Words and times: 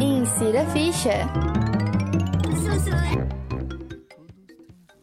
Insira 0.00 0.62
a 0.62 0.66
ficha. 0.66 1.28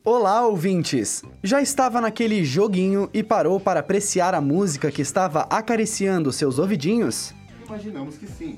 Olá, 0.04 0.46
ouvintes! 0.48 1.24
Já 1.44 1.62
estava 1.62 2.02
naquele 2.02 2.44
joguinho 2.44 3.10
e 3.14 3.22
parou 3.22 3.60
para 3.60 3.80
apreciar 3.80 4.34
a 4.34 4.42
música 4.42 4.92
que 4.92 5.02
estava 5.02 5.42
acariciando 5.42 6.32
seus 6.32 6.58
ouvidinhos? 6.58 7.34
Imaginamos 7.66 8.18
que 8.18 8.28
sim. 8.28 8.58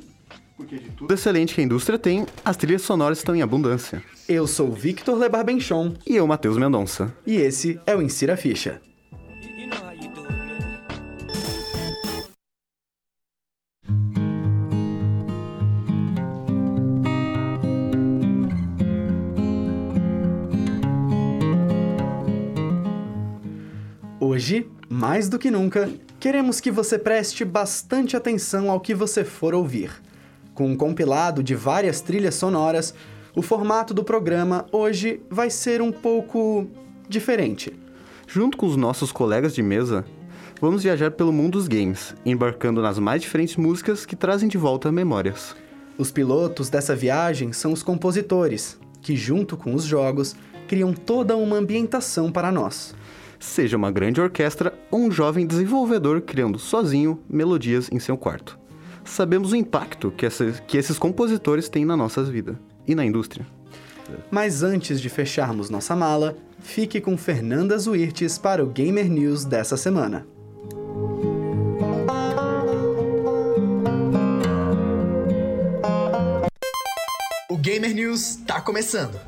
Porque 0.55 0.77
de 0.77 0.89
tudo 0.91 1.13
excelente 1.13 1.53
que 1.53 1.61
a 1.61 1.63
indústria 1.63 1.99
tem, 1.99 2.25
as 2.43 2.57
trilhas 2.57 2.81
sonoras 2.81 3.17
estão 3.19 3.35
em 3.35 3.41
abundância. 3.41 4.01
Eu 4.27 4.47
sou 4.47 4.71
Victor 4.71 5.17
Lebar 5.17 5.43
Benchon 5.45 5.93
E 6.05 6.15
eu, 6.15 6.25
Matheus 6.25 6.57
Mendonça. 6.57 7.13
e 7.25 7.35
esse 7.35 7.79
é 7.85 7.95
o 7.95 8.01
Insira 8.01 8.33
a 8.33 8.37
Ficha. 8.37 8.81
Hoje, 24.47 24.65
mais 24.87 25.27
do 25.27 25.37
que 25.37 25.51
nunca, 25.51 25.89
queremos 26.21 26.61
que 26.61 26.71
você 26.71 26.97
preste 26.97 27.43
bastante 27.43 28.15
atenção 28.15 28.71
ao 28.71 28.79
que 28.79 28.95
você 28.95 29.25
for 29.25 29.53
ouvir. 29.53 29.91
Com 30.53 30.71
um 30.71 30.75
compilado 30.77 31.43
de 31.43 31.53
várias 31.53 31.99
trilhas 31.99 32.35
sonoras, 32.35 32.93
o 33.35 33.41
formato 33.41 33.93
do 33.93 34.05
programa 34.05 34.65
hoje 34.71 35.19
vai 35.29 35.49
ser 35.49 35.81
um 35.81 35.91
pouco 35.91 36.65
diferente. 37.09 37.73
Junto 38.25 38.55
com 38.55 38.67
os 38.67 38.77
nossos 38.77 39.11
colegas 39.11 39.53
de 39.53 39.61
mesa, 39.61 40.05
vamos 40.61 40.81
viajar 40.81 41.11
pelo 41.11 41.33
mundo 41.33 41.57
dos 41.57 41.67
games, 41.67 42.15
embarcando 42.25 42.81
nas 42.81 42.97
mais 42.97 43.21
diferentes 43.21 43.57
músicas 43.57 44.05
que 44.05 44.15
trazem 44.15 44.47
de 44.47 44.57
volta 44.57 44.89
memórias. 44.93 45.57
Os 45.97 46.09
pilotos 46.09 46.69
dessa 46.69 46.95
viagem 46.95 47.51
são 47.51 47.73
os 47.73 47.83
compositores, 47.83 48.79
que, 49.01 49.13
junto 49.13 49.57
com 49.57 49.75
os 49.75 49.83
jogos, 49.83 50.37
criam 50.69 50.93
toda 50.93 51.35
uma 51.35 51.57
ambientação 51.57 52.31
para 52.31 52.49
nós. 52.49 52.95
Seja 53.39 53.77
uma 53.77 53.91
grande 53.91 54.19
orquestra 54.19 54.73
ou 54.89 54.99
um 55.01 55.11
jovem 55.11 55.45
desenvolvedor 55.45 56.21
criando 56.21 56.57
sozinho 56.57 57.19
melodias 57.29 57.89
em 57.91 57.99
seu 57.99 58.17
quarto. 58.17 58.57
Sabemos 59.05 59.51
o 59.51 59.55
impacto 59.55 60.11
que, 60.11 60.25
essa- 60.25 60.51
que 60.67 60.77
esses 60.77 60.97
compositores 60.99 61.69
têm 61.69 61.85
na 61.85 61.95
nossa 61.95 62.23
vida 62.23 62.59
e 62.85 62.93
na 62.95 63.05
indústria. 63.05 63.45
Mas 64.31 64.63
antes 64.63 64.99
de 65.01 65.09
fecharmos 65.09 65.69
nossa 65.69 65.95
mala, 65.95 66.35
fique 66.59 66.99
com 66.99 67.17
Fernanda 67.17 67.77
Zuirtes 67.77 68.37
para 68.37 68.63
o 68.63 68.67
Gamer 68.67 69.09
News 69.09 69.45
dessa 69.45 69.77
semana. 69.77 70.25
O 77.49 77.57
Gamer 77.57 77.93
News 77.93 78.37
tá 78.47 78.59
começando. 78.61 79.19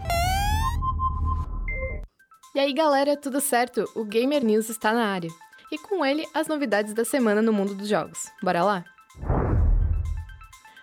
E 2.60 2.62
aí 2.62 2.74
galera, 2.74 3.16
tudo 3.16 3.40
certo? 3.40 3.90
O 3.96 4.04
Gamer 4.04 4.44
News 4.44 4.68
está 4.68 4.92
na 4.92 5.06
área. 5.06 5.30
E 5.72 5.78
com 5.78 6.06
ele, 6.06 6.28
as 6.34 6.50
novidades 6.50 6.94
da 6.94 7.06
semana 7.06 7.42
no 7.42 7.54
mundo 7.54 7.74
dos 7.74 7.88
jogos. 7.88 8.28
Bora 8.44 8.62
lá? 8.62 8.84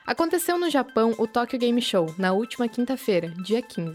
Aconteceu 0.06 0.56
no 0.56 0.70
Japão 0.70 1.14
o 1.18 1.26
Tokyo 1.26 1.58
Game 1.58 1.82
Show, 1.82 2.06
na 2.16 2.32
última 2.32 2.66
quinta-feira, 2.66 3.28
dia 3.44 3.60
15. 3.60 3.94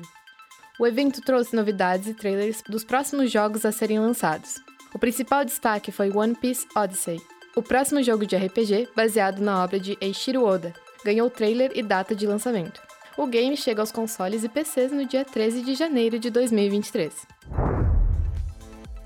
O 0.79 0.85
evento 0.85 1.21
trouxe 1.21 1.55
novidades 1.55 2.07
e 2.07 2.13
trailers 2.13 2.61
dos 2.61 2.83
próximos 2.83 3.31
jogos 3.31 3.65
a 3.65 3.71
serem 3.71 3.99
lançados. 3.99 4.61
O 4.93 4.99
principal 4.99 5.43
destaque 5.43 5.91
foi 5.91 6.11
One 6.11 6.35
Piece 6.35 6.67
Odyssey, 6.75 7.19
o 7.55 7.63
próximo 7.63 8.03
jogo 8.03 8.27
de 8.27 8.35
RPG 8.35 8.89
baseado 8.95 9.39
na 9.39 9.63
obra 9.63 9.79
de 9.79 9.97
Eiichiro 9.99 10.45
Oda. 10.45 10.71
Ganhou 11.03 11.31
trailer 11.31 11.71
e 11.73 11.81
data 11.81 12.13
de 12.13 12.27
lançamento. 12.27 12.79
O 13.17 13.25
game 13.25 13.57
chega 13.57 13.81
aos 13.81 13.91
consoles 13.91 14.43
e 14.43 14.49
PCs 14.49 14.91
no 14.91 15.03
dia 15.03 15.25
13 15.25 15.63
de 15.63 15.73
janeiro 15.73 16.19
de 16.19 16.29
2023. 16.29 17.25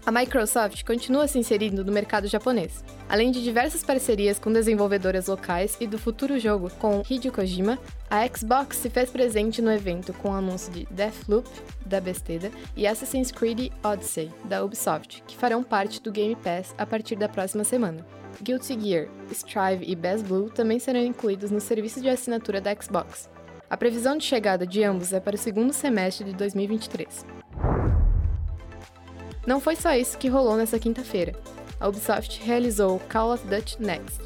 A 0.05 0.11
Microsoft 0.11 0.83
continua 0.83 1.27
se 1.27 1.39
inserindo 1.39 1.83
no 1.83 1.91
mercado 1.91 2.27
japonês. 2.27 2.83
Além 3.09 3.31
de 3.31 3.43
diversas 3.43 3.83
parcerias 3.83 4.37
com 4.37 4.53
desenvolvedoras 4.53 5.25
locais 5.25 5.75
e 5.79 5.87
do 5.87 5.97
futuro 5.97 6.37
jogo 6.37 6.69
com 6.77 7.01
Hideo 7.09 7.31
Kojima, 7.31 7.79
a 8.07 8.27
Xbox 8.27 8.77
se 8.77 8.87
fez 8.87 9.09
presente 9.09 9.63
no 9.63 9.71
evento 9.71 10.13
com 10.13 10.29
o 10.29 10.33
anúncio 10.33 10.71
de 10.71 10.85
Deathloop, 10.91 11.49
da 11.87 11.99
Bethesda, 11.99 12.51
e 12.77 12.85
Assassin's 12.85 13.31
Creed 13.31 13.71
Odyssey, 13.83 14.31
da 14.43 14.63
Ubisoft, 14.63 15.23
que 15.25 15.35
farão 15.35 15.63
parte 15.63 15.99
do 15.99 16.11
Game 16.11 16.35
Pass 16.35 16.75
a 16.77 16.85
partir 16.85 17.15
da 17.15 17.27
próxima 17.27 17.63
semana. 17.63 18.05
Guilty 18.43 18.79
Gear, 18.79 19.07
Strive 19.31 19.85
e 19.87 19.95
BazBlue 19.95 20.51
também 20.51 20.77
serão 20.77 21.03
incluídos 21.03 21.49
no 21.49 21.59
serviço 21.59 21.99
de 21.99 22.09
assinatura 22.09 22.61
da 22.61 22.75
Xbox. 22.79 23.27
A 23.67 23.75
previsão 23.75 24.15
de 24.15 24.23
chegada 24.23 24.67
de 24.67 24.83
ambos 24.83 25.13
é 25.13 25.19
para 25.19 25.35
o 25.35 25.39
segundo 25.39 25.73
semestre 25.73 26.25
de 26.25 26.33
2023. 26.33 27.25
Não 29.45 29.59
foi 29.59 29.75
só 29.75 29.93
isso 29.93 30.17
que 30.17 30.27
rolou 30.27 30.57
nessa 30.57 30.79
quinta-feira. 30.79 31.33
A 31.79 31.87
Ubisoft 31.87 32.41
realizou 32.43 32.95
o 32.95 32.99
Call 32.99 33.33
of 33.33 33.45
Duty 33.47 33.79
Next, 33.79 34.19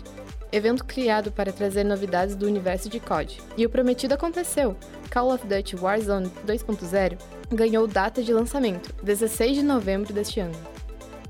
evento 0.52 0.86
criado 0.86 1.32
para 1.32 1.52
trazer 1.52 1.84
novidades 1.84 2.36
do 2.36 2.46
universo 2.46 2.88
de 2.88 3.00
COD. 3.00 3.42
E 3.58 3.66
o 3.66 3.70
prometido 3.70 4.14
aconteceu. 4.14 4.78
Call 5.12 5.34
of 5.34 5.46
Duty 5.46 5.76
Warzone 5.76 6.32
2.0 6.48 7.18
ganhou 7.52 7.88
data 7.88 8.22
de 8.22 8.32
lançamento, 8.32 8.94
16 9.04 9.58
de 9.58 9.64
novembro 9.64 10.14
deste 10.14 10.40
ano. 10.40 10.56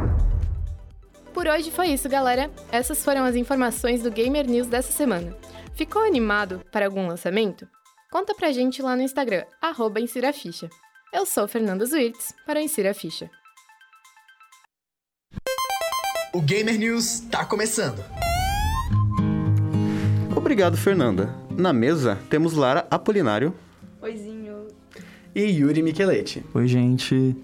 Por 1.38 1.46
hoje 1.46 1.70
foi 1.70 1.90
isso, 1.90 2.10
galera. 2.10 2.50
Essas 2.72 3.06
foram 3.06 3.24
as 3.24 3.36
informações 3.36 4.02
do 4.02 4.10
Gamer 4.10 4.50
News 4.50 4.66
dessa 4.66 4.92
semana. 4.92 5.38
Ficou 5.76 6.02
animado 6.04 6.64
para 6.72 6.88
algum 6.88 7.06
lançamento? 7.06 7.68
Conta 8.12 8.34
pra 8.34 8.52
gente 8.52 8.82
lá 8.82 8.96
no 8.96 9.04
Instagram, 9.04 9.44
arroba 9.62 10.00
Insira 10.00 10.34
Ficha. 10.34 10.68
Eu 11.14 11.28
sou 11.28 11.48
Fernanda 11.48 11.86
Zuirtz, 11.86 12.34
para 12.44 12.60
o 12.60 12.64
Insira 12.64 12.92
Ficha. 12.92 13.30
O 16.34 16.42
Gamer 16.42 16.80
News 16.80 17.20
tá 17.30 17.46
começando. 17.46 18.04
Obrigado, 20.36 20.76
Fernanda. 20.76 21.30
Na 21.52 21.72
mesa 21.72 22.18
temos 22.32 22.54
Lara 22.54 22.88
Apolinário, 22.90 23.54
Oizinho. 24.02 24.70
e 25.36 25.44
Yuri 25.44 25.84
Micheletti. 25.84 26.44
Oi, 26.52 26.68
gente. 26.68 27.36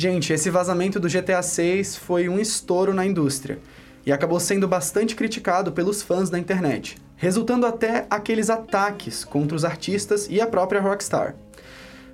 Gente, 0.00 0.32
esse 0.32 0.48
vazamento 0.48 1.00
do 1.00 1.08
GTA 1.08 1.42
6 1.42 1.96
foi 1.96 2.28
um 2.28 2.38
estouro 2.38 2.94
na 2.94 3.04
indústria 3.04 3.58
e 4.06 4.12
acabou 4.12 4.38
sendo 4.38 4.68
bastante 4.68 5.16
criticado 5.16 5.72
pelos 5.72 6.02
fãs 6.02 6.30
da 6.30 6.38
internet, 6.38 6.98
resultando 7.16 7.66
até 7.66 8.06
aqueles 8.08 8.48
ataques 8.48 9.24
contra 9.24 9.56
os 9.56 9.64
artistas 9.64 10.28
e 10.30 10.40
a 10.40 10.46
própria 10.46 10.80
Rockstar. 10.80 11.34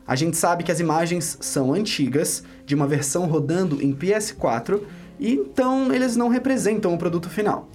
A 0.07 0.17
gente 0.17 0.35
sabe 0.35 0.65
que 0.65 0.73
as 0.73 0.81
imagens 0.81 1.37
são 1.43 1.75
antigas, 1.75 2.43
de 2.65 2.75
uma 2.75 2.87
versão 2.87 3.27
rodando 3.27 3.83
em 3.83 3.95
PS4, 3.95 4.81
e 5.21 5.35
então 5.35 5.93
eles 5.93 6.17
não 6.17 6.31
representam 6.31 6.95
o 6.95 6.99
produto 6.99 7.29
final. 7.29 7.69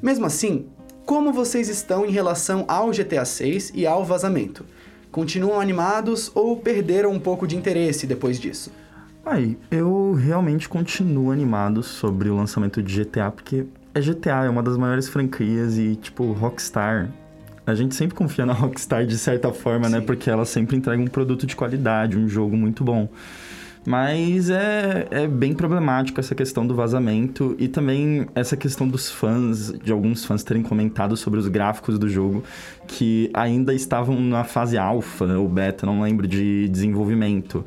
Mesmo 0.00 0.24
assim, 0.24 0.64
como 1.04 1.30
vocês 1.30 1.68
estão 1.68 2.06
em 2.06 2.10
relação 2.10 2.64
ao 2.66 2.90
GTA 2.90 3.26
6 3.26 3.72
e 3.74 3.86
ao 3.86 4.02
vazamento? 4.02 4.64
Continuam 5.10 5.60
animados 5.60 6.32
ou 6.34 6.56
perderam 6.56 7.10
um 7.10 7.20
pouco 7.20 7.46
de 7.46 7.54
interesse 7.54 8.06
depois 8.06 8.40
disso? 8.40 8.72
Aí, 9.24 9.56
eu 9.70 10.14
realmente 10.14 10.68
continuo 10.68 11.30
animado 11.30 11.82
sobre 11.82 12.28
o 12.28 12.36
lançamento 12.36 12.82
de 12.82 13.04
GTA, 13.04 13.30
porque 13.30 13.64
é 13.94 14.00
GTA, 14.00 14.44
é 14.44 14.48
uma 14.48 14.62
das 14.62 14.76
maiores 14.76 15.08
franquias 15.08 15.78
e, 15.78 15.94
tipo, 15.94 16.32
Rockstar. 16.32 17.08
A 17.64 17.74
gente 17.74 17.94
sempre 17.94 18.16
confia 18.16 18.44
na 18.44 18.52
Rockstar 18.52 19.06
de 19.06 19.16
certa 19.16 19.52
forma, 19.52 19.88
né? 19.88 20.00
Sim. 20.00 20.06
Porque 20.06 20.28
ela 20.28 20.44
sempre 20.44 20.76
entrega 20.76 21.00
um 21.00 21.06
produto 21.06 21.46
de 21.46 21.54
qualidade, 21.54 22.18
um 22.18 22.28
jogo 22.28 22.56
muito 22.56 22.82
bom. 22.82 23.08
Mas 23.84 24.48
é, 24.48 25.08
é 25.10 25.26
bem 25.26 25.54
problemático 25.54 26.20
essa 26.20 26.34
questão 26.34 26.64
do 26.64 26.74
vazamento 26.74 27.56
e 27.58 27.66
também 27.66 28.26
essa 28.34 28.56
questão 28.56 28.86
dos 28.86 29.10
fãs, 29.10 29.72
de 29.82 29.90
alguns 29.90 30.24
fãs 30.24 30.44
terem 30.44 30.62
comentado 30.62 31.16
sobre 31.16 31.40
os 31.40 31.48
gráficos 31.48 31.98
do 31.98 32.08
jogo, 32.08 32.44
que 32.86 33.28
ainda 33.34 33.74
estavam 33.74 34.20
na 34.20 34.44
fase 34.44 34.78
alfa 34.78 35.24
ou 35.36 35.48
beta, 35.48 35.84
não 35.84 36.00
lembro, 36.00 36.28
de 36.28 36.68
desenvolvimento. 36.68 37.64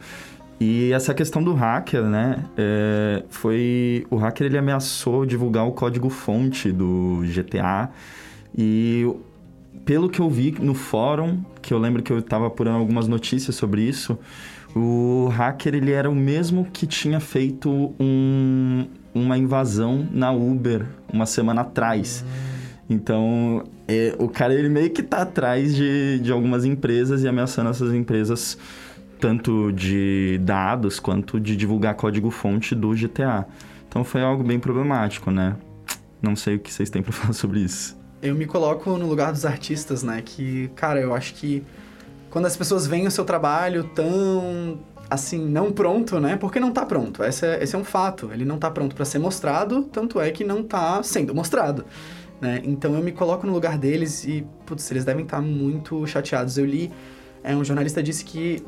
E 0.59 0.91
essa 0.93 1.13
questão 1.13 1.43
do 1.43 1.53
hacker, 1.53 2.03
né? 2.03 2.43
é, 2.57 3.23
foi. 3.29 4.05
O 4.09 4.15
hacker 4.15 4.47
ele 4.47 4.57
ameaçou 4.57 5.25
divulgar 5.25 5.67
o 5.67 5.71
código-fonte 5.71 6.71
do 6.71 7.21
GTA. 7.25 7.89
E 8.57 9.05
pelo 9.83 10.09
que 10.09 10.19
eu 10.21 10.29
vi 10.29 10.55
no 10.59 10.73
fórum, 10.73 11.43
que 11.61 11.73
eu 11.73 11.77
lembro 11.77 12.01
que 12.01 12.11
eu 12.11 12.19
estava 12.19 12.47
apurando 12.47 12.77
algumas 12.77 13.07
notícias 13.07 13.55
sobre 13.55 13.81
isso, 13.81 14.17
o 14.73 15.27
hacker 15.33 15.75
ele 15.75 15.91
era 15.91 16.09
o 16.09 16.15
mesmo 16.15 16.65
que 16.71 16.87
tinha 16.87 17.19
feito 17.19 17.93
um- 17.99 18.87
uma 19.13 19.37
invasão 19.37 20.07
na 20.11 20.31
Uber 20.31 20.85
uma 21.11 21.25
semana 21.25 21.61
atrás. 21.61 22.23
Então, 22.89 23.63
é, 23.87 24.15
o 24.19 24.27
cara 24.27 24.53
ele 24.53 24.69
meio 24.69 24.89
que 24.89 25.01
tá 25.03 25.21
atrás 25.21 25.75
de, 25.75 26.19
de 26.19 26.31
algumas 26.31 26.65
empresas 26.65 27.23
e 27.23 27.27
ameaçando 27.27 27.69
essas 27.69 27.93
empresas 27.93 28.57
tanto 29.19 29.71
de 29.71 30.39
dados 30.43 30.99
quanto 30.99 31.39
de 31.39 31.55
divulgar 31.55 31.95
código-fonte 31.95 32.75
do 32.75 32.89
GTA. 32.91 33.45
Então 33.87 34.03
foi 34.03 34.21
algo 34.21 34.43
bem 34.43 34.59
problemático, 34.59 35.31
né? 35.31 35.55
Não 36.21 36.35
sei 36.35 36.55
o 36.55 36.59
que 36.59 36.71
vocês 36.71 36.89
têm 36.89 37.01
pra 37.01 37.11
falar 37.13 37.33
sobre 37.33 37.59
isso. 37.59 37.97
Eu 38.21 38.35
me 38.35 38.45
coloco 38.45 38.97
no 38.97 39.07
lugar 39.07 39.31
dos 39.31 39.45
artistas, 39.45 40.03
né? 40.03 40.21
Que, 40.23 40.69
cara, 40.75 40.99
eu 40.99 41.13
acho 41.13 41.33
que 41.35 41.63
quando 42.29 42.45
as 42.45 42.57
pessoas 42.57 42.87
veem 42.87 43.07
o 43.07 43.11
seu 43.11 43.23
trabalho 43.23 43.83
tão, 43.95 44.79
assim, 45.09 45.47
não 45.47 45.71
pronto, 45.71 46.19
né? 46.19 46.35
Porque 46.35 46.59
não 46.59 46.71
tá 46.71 46.85
pronto. 46.85 47.23
Esse 47.23 47.45
é, 47.45 47.63
esse 47.63 47.75
é 47.75 47.79
um 47.79 47.83
fato. 47.83 48.31
Ele 48.33 48.43
não 48.43 48.57
tá 48.57 48.69
pronto 48.71 48.95
para 48.95 49.05
ser 49.05 49.19
mostrado, 49.19 49.83
tanto 49.83 50.19
é 50.19 50.31
que 50.31 50.43
não 50.43 50.63
tá 50.63 51.01
sendo 51.03 51.33
mostrado. 51.33 51.85
Né? 52.41 52.61
Então 52.65 52.93
eu 52.95 53.01
me 53.01 53.11
coloco 53.11 53.47
no 53.47 53.53
lugar 53.53 53.77
deles 53.77 54.25
e, 54.25 54.45
putz, 54.65 54.89
eles 54.91 55.05
devem 55.05 55.23
estar 55.23 55.41
muito 55.41 56.05
chateados. 56.07 56.57
Eu 56.57 56.65
li, 56.65 56.91
é, 57.43 57.55
um 57.55 57.63
jornalista 57.63 58.03
disse 58.03 58.25
que 58.25 58.63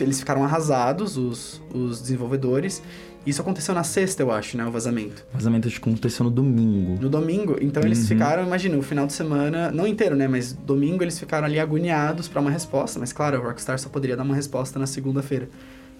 eles 0.00 0.18
ficaram 0.20 0.44
arrasados, 0.44 1.16
os, 1.16 1.60
os 1.74 2.00
desenvolvedores. 2.00 2.82
Isso 3.26 3.42
aconteceu 3.42 3.74
na 3.74 3.82
sexta, 3.84 4.22
eu 4.22 4.30
acho, 4.30 4.56
né? 4.56 4.64
O 4.64 4.70
vazamento. 4.70 5.26
O 5.32 5.36
vazamento 5.36 5.68
aconteceu 5.68 6.24
no 6.24 6.30
domingo. 6.30 6.98
No 7.00 7.10
domingo, 7.10 7.56
então 7.60 7.82
eles 7.82 8.00
Uhum. 8.00 8.06
ficaram, 8.06 8.42
imagina, 8.44 8.76
o 8.78 8.82
final 8.82 9.06
de 9.06 9.12
semana, 9.12 9.70
não 9.70 9.86
inteiro, 9.86 10.16
né? 10.16 10.26
Mas 10.26 10.52
domingo 10.52 11.02
eles 11.04 11.18
ficaram 11.18 11.44
ali 11.46 11.58
agoniados 11.60 12.26
pra 12.28 12.40
uma 12.40 12.50
resposta. 12.50 12.98
Mas 12.98 13.12
claro, 13.12 13.36
a 13.36 13.40
Rockstar 13.44 13.78
só 13.78 13.88
poderia 13.88 14.16
dar 14.16 14.22
uma 14.22 14.34
resposta 14.34 14.78
na 14.78 14.86
segunda-feira. 14.86 15.48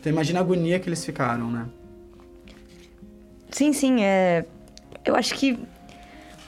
Então 0.00 0.10
imagina 0.12 0.38
a 0.38 0.42
agonia 0.42 0.78
que 0.78 0.88
eles 0.88 1.04
ficaram, 1.04 1.50
né? 1.50 1.66
Sim, 3.50 3.72
sim, 3.72 4.02
é. 4.02 4.44
Eu 5.04 5.14
acho 5.16 5.34
que 5.34 5.58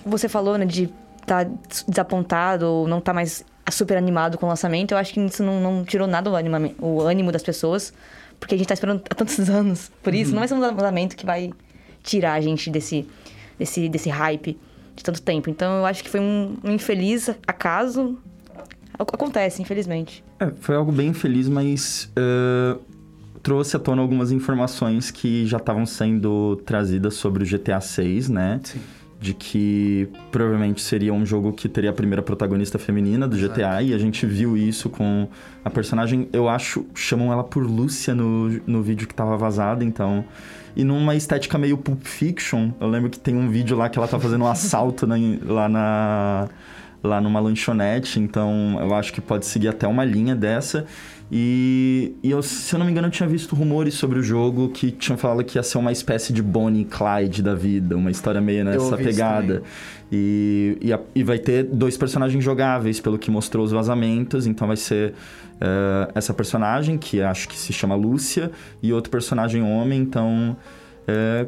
você 0.05 0.29
falou, 0.29 0.56
né, 0.56 0.64
de 0.64 0.88
estar 1.20 1.44
desapontado 1.88 2.67
ou 2.67 2.88
não 2.88 2.99
estar 2.99 3.12
mais 3.12 3.44
super 3.71 3.97
animado 3.97 4.39
com 4.39 4.47
o 4.47 4.49
lançamento. 4.49 4.93
Eu 4.93 4.99
acho 4.99 5.12
que 5.12 5.21
isso 5.21 5.43
não, 5.43 5.61
não 5.61 5.85
tirou 5.85 6.07
nada 6.07 6.31
o, 6.31 6.37
anima, 6.37 6.71
o 6.79 7.01
ânimo 7.01 7.31
das 7.33 7.43
pessoas, 7.43 7.93
porque 8.39 8.55
a 8.55 8.59
gente 8.59 8.67
tá 8.69 8.75
esperando 8.75 9.03
há 9.11 9.15
tantos 9.15 9.39
anos. 9.51 9.91
Por 10.03 10.15
isso, 10.15 10.31
não 10.33 10.39
vai 10.39 10.49
ser 10.49 10.55
um 10.55 10.61
lançamento 10.61 11.17
que 11.17 11.27
vai 11.27 11.53
tirar 12.03 12.35
a 12.35 12.41
gente 12.41 12.71
desse, 12.71 13.07
desse, 13.59 13.89
desse 13.89 14.09
hype 14.09 14.59
de 14.97 15.05
tanto 15.05 15.21
tempo. 15.23 15.49
Então, 15.51 15.79
eu 15.79 15.87
acho 15.87 16.03
que 16.03 16.11
foi 16.11 16.21
um, 16.21 16.57
um 16.65 16.71
infeliz 16.73 17.29
acaso. 17.47 18.19
Ac- 18.99 19.11
Acontece, 19.15 19.62
infelizmente. 19.62 20.23
É, 20.39 20.51
foi 20.61 20.75
algo 20.77 20.91
bem 20.93 21.09
infeliz, 21.09 21.49
mas 21.49 22.11
eh, 22.17 22.77
trouxe 23.43 23.77
à 23.77 23.79
tona 23.79 24.03
algumas 24.03 24.31
informações 24.33 25.11
que 25.11 25.47
já 25.47 25.57
estavam 25.59 25.87
sendo 25.87 26.57
trazidas 26.67 27.15
sobre 27.15 27.43
o 27.45 27.47
GTA 27.47 27.81
6, 27.81 28.29
né? 28.29 28.61
Sim. 28.65 28.81
De 29.21 29.35
que 29.35 30.09
provavelmente 30.33 30.81
seria 30.81 31.13
um 31.13 31.27
jogo 31.27 31.53
que 31.53 31.69
teria 31.69 31.91
a 31.91 31.93
primeira 31.93 32.23
protagonista 32.23 32.79
feminina 32.79 33.29
do 33.29 33.37
GTA, 33.37 33.83
e 33.83 33.93
a 33.93 33.99
gente 33.99 34.25
viu 34.25 34.57
isso 34.57 34.89
com 34.89 35.29
a 35.63 35.69
personagem, 35.69 36.27
eu 36.33 36.49
acho, 36.49 36.87
chamam 36.95 37.31
ela 37.31 37.45
por 37.45 37.63
Lúcia 37.63 38.15
no, 38.15 38.49
no 38.67 38.83
vídeo 38.83 39.07
que 39.07 39.15
tava 39.15 39.37
vazado, 39.37 39.85
então. 39.85 40.25
E 40.75 40.83
numa 40.85 41.15
estética 41.15 41.59
meio 41.59 41.77
Pulp 41.77 42.03
Fiction, 42.03 42.71
eu 42.81 42.89
lembro 42.89 43.11
que 43.11 43.19
tem 43.21 43.37
um 43.37 43.51
vídeo 43.51 43.77
lá 43.77 43.91
que 43.91 43.99
ela 43.99 44.09
tá 44.09 44.19
fazendo 44.19 44.45
um 44.45 44.49
assalto 44.49 45.07
na- 45.07 45.17
lá 45.47 45.69
na 45.69 46.49
lá 47.02 47.20
numa 47.20 47.41
lanchonete, 47.41 48.20
então 48.20 48.76
eu 48.81 48.94
acho 48.94 49.12
que 49.12 49.20
pode 49.20 49.47
seguir 49.47 49.69
até 49.69 49.87
uma 49.87 50.05
linha 50.05 50.35
dessa. 50.35 50.85
E, 51.32 52.12
e 52.25 52.31
eu, 52.31 52.43
se 52.43 52.75
eu 52.75 52.79
não 52.79 52.85
me 52.85 52.91
engano, 52.91 53.06
eu 53.06 53.11
tinha 53.12 53.29
visto 53.29 53.55
rumores 53.55 53.94
sobre 53.94 54.19
o 54.19 54.23
jogo 54.23 54.69
que 54.70 54.91
tinham 54.91 55.17
falado 55.17 55.44
que 55.44 55.56
ia 55.58 55.62
ser 55.62 55.79
uma 55.79 55.93
espécie 55.93 56.32
de 56.32 56.43
Bonnie 56.43 56.82
e 56.82 56.85
Clyde 56.85 57.41
da 57.43 57.55
vida, 57.55 57.97
uma 57.97 58.11
história 58.11 58.41
meio 58.41 58.64
nessa 58.64 58.97
pegada. 59.05 59.62
E, 60.12 60.76
e, 60.81 60.93
a- 60.93 60.99
e 61.14 61.23
vai 61.23 61.38
ter 61.38 61.62
dois 61.62 61.97
personagens 61.97 62.43
jogáveis, 62.43 62.99
pelo 62.99 63.17
que 63.17 63.31
mostrou 63.31 63.64
os 63.64 63.70
vazamentos, 63.70 64.44
então 64.44 64.67
vai 64.67 64.76
ser 64.76 65.14
eh, 65.61 66.08
essa 66.17 66.35
personagem, 66.35 66.99
que 66.99 67.23
acho 67.23 67.49
que 67.49 67.57
se 67.57 67.73
chama 67.73 67.95
Lúcia, 67.95 68.50
e 68.83 68.92
outro 68.92 69.09
personagem 69.11 69.62
homem, 69.62 70.00
então. 70.02 70.57
eh, 71.07 71.47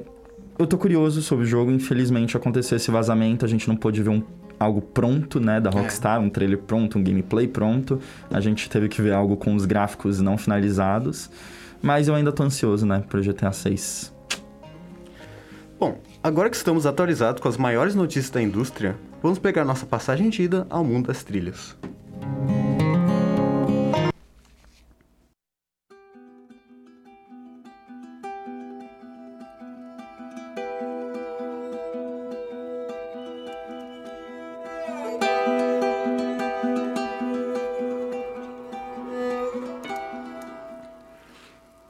eu 0.58 0.66
tô 0.66 0.76
curioso 0.78 1.22
sobre 1.22 1.44
o 1.44 1.48
jogo, 1.48 1.72
infelizmente 1.72 2.36
aconteceu 2.36 2.76
esse 2.76 2.90
vazamento, 2.90 3.44
a 3.44 3.48
gente 3.48 3.66
não 3.66 3.74
pôde 3.74 4.00
ver 4.02 4.10
um, 4.10 4.22
algo 4.62 4.80
pronto, 4.80 5.40
né, 5.40 5.60
da 5.60 5.70
Rockstar, 5.70 6.20
um 6.20 6.30
trailer 6.30 6.58
pronto, 6.58 6.98
um 6.98 7.02
gameplay 7.02 7.46
pronto. 7.46 8.00
A 8.30 8.40
gente 8.40 8.68
teve 8.68 8.88
que 8.88 9.02
ver 9.02 9.12
algo 9.12 9.36
com 9.36 9.54
os 9.54 9.64
gráficos 9.64 10.20
não 10.20 10.38
finalizados. 10.38 11.30
Mas 11.80 12.08
eu 12.08 12.14
ainda 12.14 12.32
tô 12.32 12.42
ansioso, 12.44 12.86
né, 12.86 13.02
pro 13.08 13.20
GTA 13.20 13.52
6. 13.52 14.12
Bom, 15.78 15.98
agora 16.22 16.48
que 16.48 16.56
estamos 16.56 16.86
atualizados 16.86 17.42
com 17.42 17.48
as 17.48 17.56
maiores 17.56 17.94
notícias 17.94 18.30
da 18.30 18.40
indústria, 18.40 18.96
vamos 19.20 19.40
pegar 19.40 19.64
nossa 19.64 19.84
passagem 19.84 20.30
de 20.30 20.42
ida 20.42 20.66
ao 20.70 20.84
mundo 20.84 21.08
das 21.08 21.24
trilhas. 21.24 21.76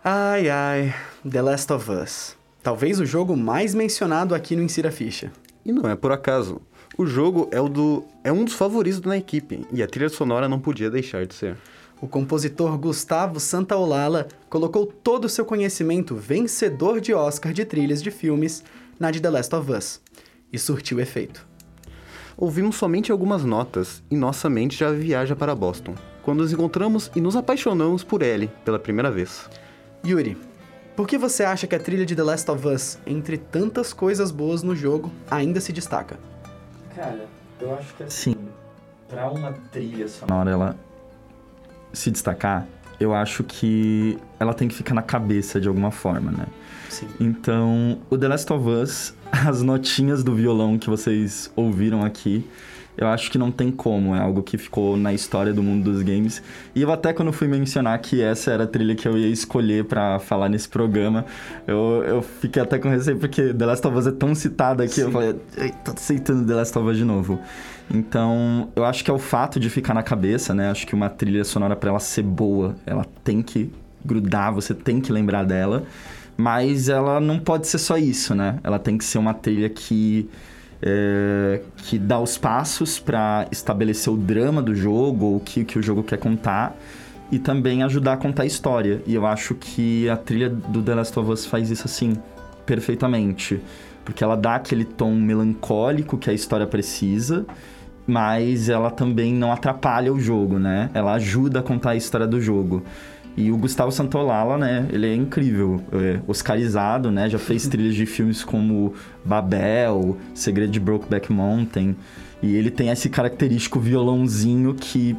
Ai, 0.05 0.49
ai, 0.49 0.93
The 1.31 1.41
Last 1.41 1.73
of 1.73 1.89
Us. 1.89 2.37
Talvez 2.61 2.99
o 2.99 3.07
jogo 3.07 3.37
mais 3.37 3.73
mencionado 3.73 4.35
aqui 4.35 4.57
no 4.57 4.63
Insira 4.65 4.91
Ficha. 4.91 5.31
E 5.65 5.71
não 5.71 5.89
é 5.89 5.95
por 5.95 6.11
acaso. 6.11 6.61
O 6.99 7.07
jogo 7.07 7.49
é, 7.53 7.61
o 7.61 7.69
do, 7.69 8.05
é 8.25 8.33
um 8.33 8.45
dos 8.45 8.55
favoritos 8.55 9.01
da 9.01 9.17
equipe, 9.17 9.65
e 9.73 9.81
a 9.81 9.87
trilha 9.87 10.09
sonora 10.09 10.49
não 10.49 10.59
podia 10.59 10.91
deixar 10.91 11.25
de 11.25 11.35
ser. 11.35 11.57
O 12.01 12.09
compositor 12.09 12.77
Gustavo 12.79 13.39
Santaolalla 13.39 14.27
colocou 14.51 14.87
todo 14.87 15.27
o 15.27 15.29
seu 15.29 15.45
conhecimento 15.45 16.17
vencedor 16.17 17.01
de 17.01 17.15
Oscar 17.15 17.53
de 17.53 17.65
trilhas 17.65 18.03
de 18.03 18.11
filmes 18.11 18.65
na 18.99 19.13
de 19.13 19.21
The 19.21 19.31
Last 19.31 19.55
of 19.55 19.71
Us. 19.71 20.01
E 20.53 20.59
surtiu 20.59 20.99
efeito. 20.99 21.47
Ouvimos 22.37 22.75
somente 22.75 23.13
algumas 23.13 23.45
notas 23.45 24.03
e 24.11 24.17
nossa 24.17 24.51
mente 24.51 24.77
já 24.77 24.91
viaja 24.91 25.37
para 25.37 25.55
Boston, 25.55 25.95
quando 26.25 26.41
nos 26.41 26.53
encontramos 26.53 27.09
e 27.15 27.21
nos 27.21 27.37
apaixonamos 27.37 28.03
por 28.03 28.21
Ellie 28.21 28.51
pela 28.65 28.81
primeira 28.81 29.09
vez. 29.13 29.49
Yuri, 30.05 30.37
por 30.97 31.07
que 31.07 31.17
você 31.17 31.45
acha 31.45 31.67
que 31.67 31.75
a 31.75 31.79
trilha 31.79 32.05
de 32.05 32.17
The 32.17 32.23
Last 32.23 32.51
of 32.51 32.67
Us, 32.67 32.99
entre 33.07 33.39
tantas 33.39 33.93
coisas 33.93 34.31
boas 34.31 34.63
no 34.63 34.75
jogo, 34.75 35.13
ainda 35.31 35.61
se 35.61 35.73
destaca? 35.73 36.19
Cara, 36.95 37.27
eu 37.61 37.75
acho 37.75 37.95
que 37.95 38.03
assim, 38.03 38.35
pra 39.09 39.31
uma 39.31 39.53
trilha 39.71 40.09
sonora 40.09 40.51
ela 40.51 40.77
se 41.93 42.11
destacar, 42.11 42.67
eu 42.99 43.15
acho 43.15 43.45
que 43.45 44.19
ela 44.41 44.53
tem 44.53 44.69
que 44.69 44.75
ficar 44.75 44.95
na 44.95 45.03
cabeça 45.03 45.61
de 45.61 45.69
alguma 45.69 45.91
forma, 45.91 46.31
né? 46.33 46.47
Sim. 46.89 47.09
Então, 47.21 47.99
o 48.11 48.19
The 48.19 48.29
Last 48.29 48.53
of 48.53 48.69
Us, 48.69 49.15
as 49.31 49.63
notinhas 49.63 50.25
do 50.25 50.35
violão 50.35 50.79
que 50.79 50.91
vocês 50.91 51.51
ouviram 51.55 52.05
aqui, 52.05 52.45
eu 52.97 53.07
acho 53.09 53.31
que 53.31 53.39
não 53.39 53.51
tem 53.51 53.71
como, 53.71 54.15
é 54.15 54.21
algo 54.21 54.43
que 54.43 54.59
ficou 54.59 54.97
na 54.97 55.13
história 55.13 55.53
do 55.53 55.63
mundo 55.63 55.91
dos 55.91 56.03
games. 56.03 56.43
E 56.75 56.83
eu 56.83 56.93
até 56.93 57.13
quando 57.13 57.33
fui 57.33 57.49
mencionar 57.49 57.99
que 58.01 58.21
essa 58.21 58.51
era 58.51 58.65
a 58.65 58.67
trilha 58.67 58.95
que 58.95 59.09
eu 59.09 59.17
ia 59.17 59.29
escolher 59.29 59.85
pra 59.85 60.19
falar 60.19 60.49
nesse 60.49 60.69
programa, 60.69 61.25
eu, 61.67 62.05
eu 62.07 62.23
fiquei 62.23 62.63
até 62.63 62.79
com 62.79 62.89
receio, 62.89 63.19
porque 63.19 63.55
The 63.55 63.67
Last 63.67 63.87
of 63.87 63.97
Us 63.97 64.07
é 64.07 64.13
tão 64.13 64.35
citada 64.35 64.85
aqui, 64.85 65.01
eu 65.01 65.11
falei, 65.11 65.35
"Ei, 65.57 65.73
tô 65.85 65.93
aceitando 65.93 66.47
The 66.47 66.55
Last 66.55 66.79
of 66.79 66.89
Us 66.89 66.97
de 66.97 67.05
novo. 67.05 67.41
Então, 67.93 68.71
eu 68.77 68.85
acho 68.85 69.05
que 69.05 69.11
é 69.11 69.15
o 69.15 69.19
fato 69.19 69.59
de 69.59 69.69
ficar 69.69 69.93
na 69.95 70.03
cabeça, 70.03 70.55
né? 70.55 70.71
Acho 70.71 70.87
que 70.87 70.95
uma 70.95 71.11
trilha 71.11 71.45
sonora 71.45 71.77
pra 71.77 71.91
ela 71.91 72.01
ser 72.01 72.23
boa, 72.23 72.77
ela 72.87 73.05
tem 73.25 73.43
que 73.43 73.71
grudar, 74.05 74.53
você 74.53 74.75
tem 74.75 75.01
que 75.01 75.13
lembrar 75.13 75.45
dela. 75.45 75.85
Mas 76.37 76.89
ela 76.89 77.21
não 77.21 77.39
pode 77.39 77.67
ser 77.67 77.79
só 77.79 77.97
isso, 77.99 78.35
né? 78.35 78.59
Ela 78.65 78.79
tem 78.79 78.97
que 78.97 79.05
ser 79.05 79.19
uma 79.19 79.35
trilha 79.35 79.69
que 79.69 80.29
é, 80.83 81.61
que 81.77 81.99
dá 81.99 82.19
os 82.19 82.37
passos 82.37 82.99
para 82.99 83.47
estabelecer 83.53 84.13
o 84.13 84.17
drama 84.17 84.61
do 84.61 84.75
jogo, 84.75 85.27
ou 85.27 85.37
o 85.37 85.41
que, 85.41 85.65
que 85.65 85.79
o 85.79 85.83
jogo 85.83 86.03
quer 86.03 86.19
contar, 86.19 86.77
e 87.31 87.39
também 87.39 87.83
ajudar 87.83 88.15
a 88.15 88.17
contar 88.17 88.43
a 88.43 88.47
história. 88.47 89.01
E 89.07 89.15
eu 89.15 89.25
acho 89.25 89.55
que 89.55 90.09
a 90.09 90.17
trilha 90.17 90.51
do 90.51 90.83
The 90.83 90.95
Last 90.95 91.19
of 91.19 91.31
Us 91.31 91.47
faz 91.47 91.71
isso 91.71 91.87
assim, 91.87 92.17
perfeitamente. 92.67 93.61
Porque 94.05 94.25
ela 94.25 94.37
dá 94.37 94.57
aquele 94.57 94.85
tom 94.85 95.15
melancólico 95.15 96.19
que 96.19 96.29
a 96.29 96.33
história 96.33 96.67
precisa, 96.67 97.47
mas 98.07 98.69
ela 98.69 98.91
também 98.91 99.33
não 99.33 99.53
atrapalha 99.53 100.13
o 100.13 100.19
jogo, 100.19 100.59
né? 100.59 100.91
Ela 100.93 101.15
ajuda 101.15 101.61
a 101.61 101.63
contar 101.63 101.91
a 101.91 101.97
história 101.97 102.27
do 102.27 102.41
jogo. 102.41 102.83
E 103.37 103.51
o 103.51 103.57
Gustavo 103.57 103.91
Santolala, 103.91 104.59
né? 104.59 104.87
Ele 104.93 105.07
é 105.07 105.15
incrível, 105.15 105.83
é 105.93 106.21
oscarizado, 106.27 107.11
né? 107.11 107.29
Já 107.31 107.39
fez 107.39 107.67
trilhas 107.69 107.95
de 107.95 108.05
filmes 108.05 108.45
como 108.45 108.93
Babel, 109.25 110.19
Segredo 110.35 110.71
de 110.71 110.81
Brokeback 110.81 111.33
Mountain. 111.33 111.97
E 112.43 112.55
ele 112.57 112.71
tem 112.71 112.89
esse 112.89 113.09
característico 113.09 113.79
violãozinho 113.79 114.75
que 114.75 115.17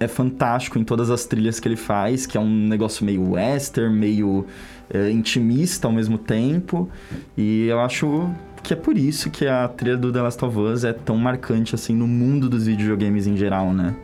é 0.00 0.08
fantástico 0.08 0.78
em 0.78 0.84
todas 0.84 1.10
as 1.10 1.24
trilhas 1.24 1.60
que 1.60 1.68
ele 1.68 1.76
faz, 1.76 2.26
que 2.26 2.36
é 2.36 2.40
um 2.40 2.68
negócio 2.68 3.04
meio 3.04 3.32
western, 3.32 3.94
meio 3.94 4.46
é, 4.92 5.10
intimista 5.10 5.86
ao 5.86 5.92
mesmo 5.92 6.18
tempo. 6.18 6.88
E 7.36 7.66
eu 7.66 7.80
acho 7.80 8.30
que 8.62 8.72
é 8.72 8.76
por 8.76 8.96
isso 8.96 9.30
que 9.30 9.46
a 9.46 9.68
trilha 9.68 9.96
do 9.96 10.12
The 10.12 10.22
Last 10.22 10.44
of 10.44 10.58
Us 10.58 10.84
é 10.84 10.92
tão 10.92 11.16
marcante, 11.16 11.74
assim, 11.74 11.94
no 11.94 12.06
mundo 12.08 12.48
dos 12.48 12.66
videogames 12.66 13.26
em 13.26 13.36
geral, 13.36 13.72
né? 13.72 13.94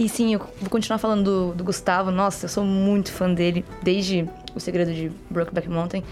E 0.00 0.08
sim, 0.08 0.32
eu 0.32 0.38
vou 0.58 0.70
continuar 0.70 0.96
falando 0.96 1.24
do, 1.24 1.54
do 1.56 1.62
Gustavo. 1.62 2.10
Nossa, 2.10 2.46
eu 2.46 2.48
sou 2.48 2.64
muito 2.64 3.12
fã 3.12 3.30
dele 3.30 3.62
desde 3.82 4.26
O 4.54 4.58
Segredo 4.58 4.94
de 4.94 5.12
Brokeback 5.28 5.68
Mountain. 5.68 6.02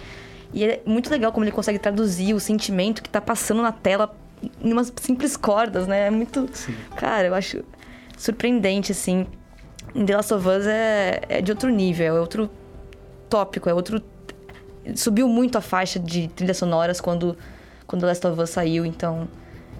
E 0.53 0.63
é 0.63 0.83
muito 0.85 1.09
legal 1.09 1.31
como 1.31 1.43
ele 1.43 1.51
consegue 1.51 1.79
traduzir 1.79 2.35
o 2.35 2.39
sentimento 2.39 3.01
que 3.01 3.09
tá 3.09 3.19
passando 3.19 3.63
na 3.63 3.71
tela 3.71 4.15
em 4.61 4.71
umas 4.71 4.93
simples 5.01 5.35
cordas, 5.35 5.87
né? 5.87 6.05
É 6.05 6.11
muito. 6.11 6.47
Cara, 6.95 7.29
eu 7.29 7.33
acho 7.33 7.63
surpreendente, 8.15 8.91
assim. 8.91 9.25
The 9.95 10.15
Last 10.15 10.35
of 10.35 10.47
Us 10.47 10.67
é, 10.67 11.21
é 11.27 11.41
de 11.41 11.51
outro 11.51 11.71
nível, 11.71 12.15
é 12.15 12.19
outro 12.19 12.47
tópico, 13.27 13.67
é 13.67 13.73
outro. 13.73 14.03
Subiu 14.93 15.27
muito 15.27 15.57
a 15.57 15.61
faixa 15.61 15.97
de 15.97 16.27
trilhas 16.27 16.57
sonoras 16.57 17.01
quando, 17.01 17.35
quando 17.87 18.01
The 18.01 18.07
Last 18.07 18.27
of 18.27 18.39
Us 18.39 18.51
saiu, 18.51 18.85
então, 18.85 19.27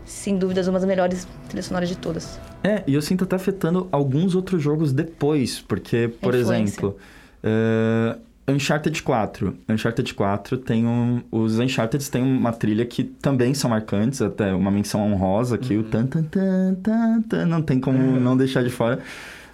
sem 0.09 0.37
dúvidas, 0.37 0.67
uma 0.67 0.79
das 0.79 0.87
melhores 0.87 1.27
trilhas 1.47 1.67
sonoras 1.67 1.87
de 1.87 1.95
todas. 1.95 2.39
É, 2.63 2.83
e 2.87 2.95
eu 2.95 3.01
sinto 3.01 3.23
até 3.23 3.35
afetando 3.35 3.87
alguns 3.91 4.33
outros 4.35 4.61
jogos 4.61 4.91
depois, 4.91 5.61
porque, 5.61 6.11
por 6.19 6.33
exemplo, 6.33 6.97
é, 7.43 8.17
Uncharted 8.47 9.01
4. 9.03 9.55
Uncharted 9.69 10.13
4 10.13 10.57
tem 10.57 10.85
um. 10.85 11.21
Os 11.31 11.59
Uncharted 11.59 12.09
têm 12.09 12.23
uma 12.23 12.51
trilha 12.51 12.85
que 12.85 13.03
também 13.03 13.53
são 13.53 13.69
marcantes, 13.69 14.21
até 14.21 14.51
uma 14.53 14.71
menção 14.71 15.01
honrosa 15.01 15.55
aqui, 15.55 15.77
o 15.77 15.83
tan 15.83 16.07
tan 16.07 16.23
tan 16.23 16.73
tan 16.81 17.21
tan, 17.21 17.45
não 17.45 17.61
tem 17.61 17.79
como 17.79 18.19
não 18.19 18.35
deixar 18.35 18.63
de 18.63 18.71
fora. 18.71 18.99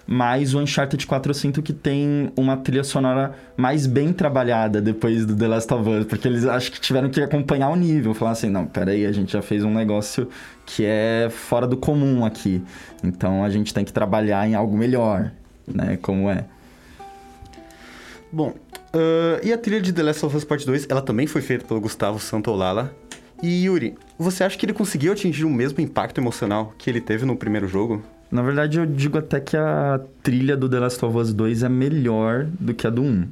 Mas 0.07 0.53
o 0.53 0.59
Uncharted 0.59 1.05
4 1.05 1.31
eu 1.31 1.33
sinto 1.33 1.61
que 1.61 1.73
tem 1.73 2.31
uma 2.35 2.57
trilha 2.57 2.83
sonora 2.83 3.33
mais 3.57 3.87
bem 3.87 4.13
trabalhada 4.13 4.79
depois 4.79 5.25
do 5.25 5.35
The 5.35 5.47
Last 5.47 5.73
of 5.73 5.89
Us, 5.89 6.05
porque 6.05 6.27
eles 6.27 6.45
acho 6.45 6.71
que 6.71 6.79
tiveram 6.79 7.09
que 7.09 7.19
acompanhar 7.21 7.69
o 7.69 7.75
nível, 7.75 8.13
falar 8.13 8.31
assim, 8.31 8.49
não, 8.49 8.65
peraí, 8.65 9.05
a 9.05 9.11
gente 9.11 9.33
já 9.33 9.41
fez 9.41 9.63
um 9.63 9.73
negócio 9.73 10.29
que 10.65 10.85
é 10.85 11.29
fora 11.31 11.65
do 11.65 11.75
comum 11.75 12.23
aqui. 12.23 12.63
Então 13.03 13.43
a 13.43 13.49
gente 13.49 13.73
tem 13.73 13.83
que 13.83 13.91
trabalhar 13.91 14.47
em 14.47 14.53
algo 14.53 14.77
melhor, 14.77 15.31
né? 15.67 15.97
Como 16.01 16.29
é. 16.29 16.45
Bom, 18.31 18.53
ah, 18.95 19.41
e 19.43 19.51
a 19.51 19.57
trilha 19.57 19.81
de 19.81 19.91
The 19.91 20.03
Last 20.03 20.25
of 20.25 20.37
Us 20.37 20.45
Part 20.45 20.65
2, 20.65 20.87
ela 20.89 21.01
também 21.01 21.27
foi 21.27 21.41
feita 21.41 21.65
pelo 21.65 21.81
Gustavo 21.81 22.17
Santolala. 22.17 22.95
E 23.43 23.65
Yuri, 23.65 23.95
você 24.17 24.45
acha 24.45 24.57
que 24.57 24.65
ele 24.65 24.73
conseguiu 24.73 25.11
atingir 25.11 25.43
o 25.43 25.49
mesmo 25.49 25.81
impacto 25.81 26.19
emocional 26.19 26.73
que 26.77 26.89
ele 26.89 27.01
teve 27.01 27.25
no 27.25 27.35
primeiro 27.35 27.67
jogo? 27.67 28.01
Na 28.35 28.41
verdade, 28.41 28.77
eu 28.77 28.85
digo 28.85 29.17
até 29.17 29.39
que 29.39 29.55
a 29.55 30.01
trilha 30.21 30.57
do 30.57 30.67
The 30.67 30.77
Last 30.77 31.05
of 31.05 31.17
Us 31.17 31.33
2 31.33 31.63
é 31.63 31.69
melhor 31.69 32.45
do 32.59 32.73
que 32.73 32.85
a 32.85 32.89
do 32.89 33.01
1. 33.01 33.27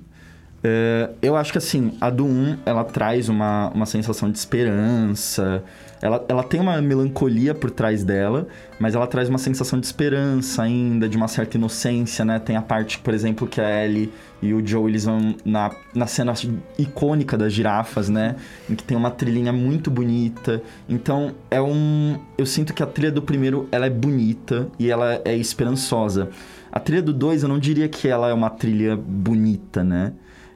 É, 0.63 1.09
eu 1.21 1.35
acho 1.35 1.51
que 1.51 1.57
assim, 1.57 1.91
a 1.99 2.09
do 2.09 2.25
1, 2.25 2.59
ela 2.65 2.85
traz 2.85 3.27
uma, 3.27 3.67
uma 3.71 3.85
sensação 3.85 4.31
de 4.31 4.37
esperança. 4.37 5.61
Ela, 6.03 6.25
ela 6.27 6.43
tem 6.43 6.59
uma 6.59 6.81
melancolia 6.81 7.55
por 7.55 7.71
trás 7.71 8.03
dela, 8.03 8.45
mas 8.77 8.93
ela 8.93 9.07
traz 9.07 9.29
uma 9.29 9.37
sensação 9.37 9.79
de 9.79 9.85
esperança 9.85 10.61
ainda, 10.61 11.07
de 11.07 11.15
uma 11.15 11.29
certa 11.29 11.55
inocência, 11.55 12.25
né? 12.25 12.39
Tem 12.39 12.57
a 12.57 12.61
parte, 12.61 12.99
por 12.99 13.13
exemplo, 13.13 13.47
que 13.47 13.61
a 13.61 13.85
Ellie 13.85 14.11
e 14.41 14.53
o 14.53 14.67
Joe, 14.67 14.91
eles 14.91 15.05
vão 15.05 15.33
na, 15.45 15.71
na 15.95 16.05
cena 16.05 16.33
icônica 16.77 17.37
das 17.37 17.53
girafas, 17.53 18.09
né? 18.09 18.35
Em 18.69 18.75
que 18.75 18.83
tem 18.83 18.97
uma 18.97 19.11
trilhinha 19.11 19.53
muito 19.53 19.89
bonita. 19.89 20.61
Então, 20.89 21.35
é 21.49 21.61
um... 21.61 22.19
Eu 22.37 22.45
sinto 22.45 22.73
que 22.73 22.83
a 22.83 22.85
trilha 22.85 23.09
do 23.09 23.21
primeiro, 23.21 23.69
ela 23.71 23.85
é 23.85 23.89
bonita 23.89 24.67
e 24.77 24.91
ela 24.91 25.21
é 25.23 25.33
esperançosa. 25.37 26.29
A 26.69 26.81
trilha 26.81 27.01
do 27.01 27.13
2, 27.13 27.43
eu 27.43 27.47
não 27.47 27.57
diria 27.57 27.87
que 27.87 28.09
ela 28.09 28.27
é 28.27 28.33
uma 28.33 28.49
trilha 28.49 28.97
bonita, 28.97 29.85
né? 29.85 30.11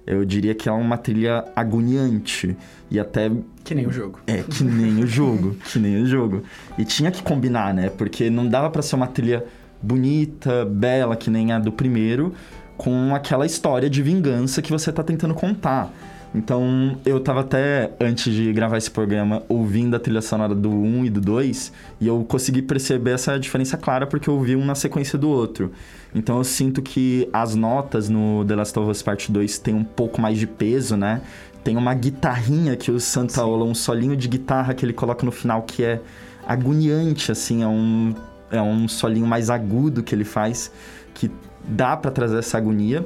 Eu 0.07 0.23
diria 0.23 0.55
que 0.55 0.69
é 0.69 0.71
uma 0.71 0.97
trilha 0.97 1.43
agoniante 1.53 2.55
e 2.89 2.97
até 2.99 3.29
Que 3.63 3.75
nem 3.75 3.85
o 3.85 3.91
jogo. 3.91 4.19
é, 4.25 4.41
que 4.41 4.63
nem 4.63 5.03
o 5.03 5.05
jogo, 5.05 5.55
que 5.69 5.77
nem 5.77 6.01
o 6.01 6.05
jogo. 6.07 6.43
E 6.77 6.85
tinha 6.85 7.11
que 7.11 7.21
combinar, 7.21 7.73
né? 7.73 7.89
Porque 7.89 8.29
não 8.29 8.47
dava 8.47 8.69
pra 8.69 8.81
ser 8.81 8.95
uma 8.95 9.07
trilha 9.07 9.43
bonita, 9.81 10.65
bela, 10.65 11.15
que 11.15 11.29
nem 11.29 11.51
a 11.51 11.59
do 11.59 11.71
primeiro, 11.71 12.33
com 12.77 13.13
aquela 13.13 13.45
história 13.45 13.89
de 13.89 14.01
vingança 14.01 14.61
que 14.61 14.71
você 14.71 14.91
tá 14.91 15.03
tentando 15.03 15.33
contar. 15.33 15.91
Então, 16.36 16.98
eu 17.05 17.19
tava 17.19 17.39
até, 17.41 17.91
antes 18.00 18.34
de 18.34 18.51
gravar 18.51 18.77
esse 18.77 18.91
programa, 18.91 19.43
ouvindo 19.48 19.96
a 19.96 20.00
trilha 20.00 20.22
sonora 20.22 20.53
do 20.53 20.69
1 20.69 21.05
e 21.05 21.10
do 21.10 21.22
2, 21.22 21.72
e 22.01 22.07
eu 22.07 22.24
consegui 22.25 22.62
perceber 22.62 23.12
essa 23.12 23.39
diferença 23.39 23.77
clara 23.77 24.05
porque 24.05 24.29
eu 24.29 24.36
ouvi 24.36 24.55
um 24.55 24.65
na 24.65 24.75
sequência 24.75 25.17
do 25.17 25.29
outro. 25.29 25.72
Então, 26.13 26.38
eu 26.38 26.43
sinto 26.43 26.81
que 26.81 27.27
as 27.31 27.55
notas 27.55 28.10
no 28.10 28.43
The 28.46 28.55
Last 28.55 28.77
of 28.77 28.91
Us 28.91 29.01
Part 29.01 29.31
2 29.31 29.57
têm 29.60 29.74
um 29.74 29.84
pouco 29.84 30.22
mais 30.22 30.38
de 30.38 30.46
peso, 30.46 30.96
né? 30.98 31.22
Tem 31.63 31.75
uma 31.75 31.93
guitarrinha 31.93 32.75
que 32.75 32.91
o 32.91 33.00
Santaola, 33.00 33.65
um 33.65 33.75
solinho 33.75 34.15
de 34.15 34.27
guitarra 34.27 34.74
que 34.74 34.86
ele 34.86 34.93
coloca 34.93 35.25
no 35.25 35.31
final 35.31 35.63
que 35.63 35.84
é 35.84 36.01
agoniante, 36.46 37.31
assim, 37.31 37.63
é 37.63 37.67
um, 37.67 38.15
é 38.51 38.62
um 38.62 38.88
solinho 38.88 39.27
mais 39.27 39.50
agudo 39.50 40.01
que 40.01 40.15
ele 40.15 40.24
faz, 40.24 40.72
que 41.13 41.29
dá 41.67 41.98
pra 41.98 42.10
trazer 42.12 42.39
essa 42.39 42.57
agonia. 42.57 43.05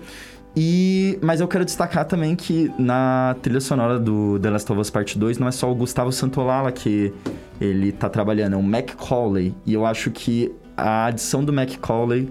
E, 0.55 1.17
mas 1.21 1.39
eu 1.39 1.47
quero 1.47 1.63
destacar 1.63 2.05
também 2.05 2.35
que 2.35 2.71
na 2.77 3.35
trilha 3.41 3.61
sonora 3.61 3.97
do 3.97 4.37
The 4.39 4.49
Last 4.49 4.71
of 4.71 4.81
Us 4.81 4.89
Part 4.89 5.17
2 5.17 5.37
não 5.37 5.47
é 5.47 5.51
só 5.51 5.71
o 5.71 5.75
Gustavo 5.75 6.11
Santolala 6.11 6.71
que 6.71 7.13
ele 7.59 7.91
tá 7.91 8.09
trabalhando, 8.09 8.53
é 8.53 8.57
o 8.57 8.63
Macaulay. 8.63 9.53
E 9.65 9.73
eu 9.73 9.85
acho 9.85 10.11
que 10.11 10.51
a 10.75 11.05
adição 11.05 11.43
do 11.43 11.53
Macaulay 11.53 12.29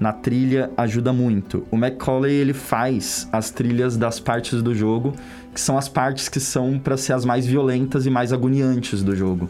na 0.00 0.12
trilha 0.12 0.70
ajuda 0.76 1.12
muito. 1.12 1.64
O 1.70 1.76
Macaulay 1.76 2.32
ele 2.32 2.52
faz 2.52 3.28
as 3.30 3.50
trilhas 3.50 3.96
das 3.96 4.18
partes 4.18 4.60
do 4.60 4.74
jogo, 4.74 5.14
que 5.54 5.60
são 5.60 5.76
as 5.76 5.88
partes 5.88 6.28
que 6.28 6.40
são 6.40 6.78
pra 6.78 6.96
ser 6.96 7.12
as 7.12 7.24
mais 7.24 7.46
violentas 7.46 8.06
e 8.06 8.10
mais 8.10 8.32
agoniantes 8.32 9.02
do 9.02 9.14
jogo. 9.14 9.48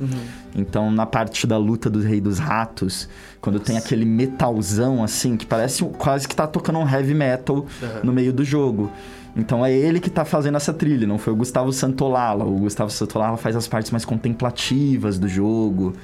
Então, 0.55 0.91
na 0.91 1.07
parte 1.07 1.47
da 1.47 1.57
luta 1.57 1.89
do 1.89 2.01
Rei 2.01 2.21
dos 2.21 2.39
Ratos, 2.39 3.09
quando 3.41 3.61
tem 3.61 3.79
aquele 3.79 4.05
metalzão 4.05 5.05
assim, 5.05 5.37
que 5.37 5.47
parece 5.47 5.85
quase 5.99 6.27
que 6.27 6.35
tá 6.35 6.47
tocando 6.47 6.79
um 6.79 6.89
heavy 6.89 7.15
metal 7.15 7.67
no 8.03 8.13
meio 8.13 8.33
do 8.33 8.45
jogo. 8.45 8.91
Então 9.35 9.65
é 9.65 9.73
ele 9.73 9.99
que 9.99 10.11
tá 10.11 10.25
fazendo 10.25 10.57
essa 10.57 10.75
trilha, 10.75 11.07
não 11.07 11.19
foi 11.19 11.33
o 11.33 11.37
Gustavo 11.37 11.73
Santolala. 11.73 12.45
O 12.45 12.59
Gustavo 12.59 12.91
Santolala 12.91 13.37
faz 13.37 13.57
as 13.57 13.67
partes 13.67 13.91
mais 13.91 14.05
contemplativas 14.05 15.19
do 15.19 15.27
jogo. 15.27 15.95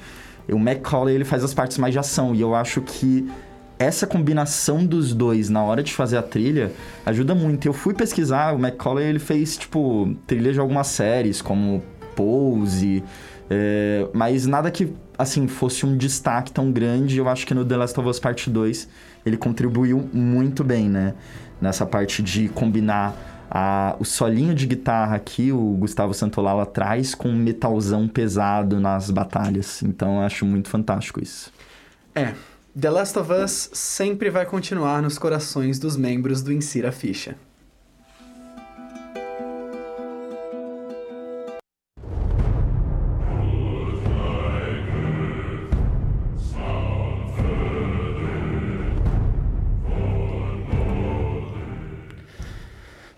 O 0.51 0.57
Macaulay 0.57 1.13
ele 1.13 1.25
faz 1.25 1.43
as 1.43 1.53
partes 1.53 1.77
mais 1.77 1.93
de 1.93 1.99
ação. 1.99 2.33
E 2.33 2.41
eu 2.41 2.55
acho 2.55 2.81
que 2.81 3.29
essa 3.79 4.05
combinação 4.05 4.85
dos 4.85 5.13
dois 5.13 5.49
na 5.49 5.63
hora 5.63 5.81
de 5.81 5.93
fazer 5.93 6.17
a 6.17 6.21
trilha 6.21 6.71
ajuda 7.05 7.33
muito. 7.33 7.65
Eu 7.65 7.73
fui 7.73 7.93
pesquisar, 7.93 8.53
o 8.53 8.59
Macaulay 8.59 9.05
ele 9.05 9.19
fez, 9.19 9.57
tipo, 9.57 10.13
trilha 10.27 10.51
de 10.51 10.59
algumas 10.59 10.87
séries, 10.87 11.41
como 11.41 11.81
Pose, 12.13 13.01
é, 13.49 14.05
mas 14.13 14.45
nada 14.45 14.69
que 14.69 14.93
assim, 15.17 15.47
fosse 15.47 15.85
um 15.85 15.97
destaque 15.97 16.51
tão 16.51 16.71
grande. 16.71 17.17
Eu 17.17 17.27
acho 17.27 17.47
que 17.47 17.53
no 17.53 17.65
The 17.65 17.77
Last 17.77 17.99
of 17.99 18.07
Us 18.07 18.19
Part 18.19 18.49
2 18.49 18.87
ele 19.25 19.35
contribuiu 19.37 20.09
muito 20.13 20.63
bem, 20.63 20.87
né? 20.87 21.13
Nessa 21.61 21.85
parte 21.85 22.23
de 22.23 22.47
combinar 22.47 23.13
a, 23.51 23.95
o 23.99 24.05
solinho 24.05 24.53
de 24.53 24.65
guitarra 24.65 25.19
que 25.19 25.51
o 25.51 25.75
Gustavo 25.77 26.13
Santolala 26.13 26.65
traz 26.65 27.15
com 27.15 27.27
um 27.27 27.35
metalzão 27.35 28.07
pesado 28.07 28.79
nas 28.79 29.09
batalhas. 29.11 29.83
Então 29.83 30.17
eu 30.17 30.21
acho 30.21 30.45
muito 30.45 30.69
fantástico 30.69 31.21
isso. 31.21 31.51
É, 32.15 32.33
The 32.79 32.89
Last 32.89 33.19
of 33.19 33.29
Us 33.29 33.71
sempre 33.73 34.29
vai 34.29 34.45
continuar 34.45 35.01
nos 35.01 35.17
corações 35.17 35.77
dos 35.79 35.97
membros 35.97 36.41
do 36.41 36.53
Insira 36.53 36.93
Ficha. 36.93 37.35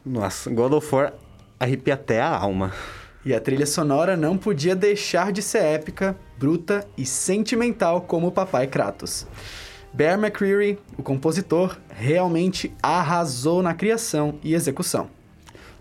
Nossa, 0.04 0.50
God 0.50 0.74
of 0.74 0.96
War 0.96 1.14
arrepia 1.60 1.94
até 1.94 2.20
a 2.20 2.36
alma. 2.36 2.74
E 3.24 3.36
a 3.36 3.40
trilha 3.40 3.68
sonora 3.68 4.18
não 4.18 4.36
podia 4.36 4.76
deixar 4.76 5.32
de 5.32 5.42
ser 5.42 5.60
épica, 5.60 6.18
bruta 6.40 6.88
e 6.98 7.06
sentimental 7.06 8.02
como 8.02 8.28
o 8.28 8.32
papai 8.32 8.66
Kratos. 8.66 9.28
Bear 9.94 10.18
McCreary, 10.18 10.80
o 10.98 11.04
compositor, 11.04 11.78
realmente 11.90 12.74
arrasou 12.82 13.62
na 13.62 13.74
criação 13.74 14.40
e 14.44 14.56
execução. 14.56 15.10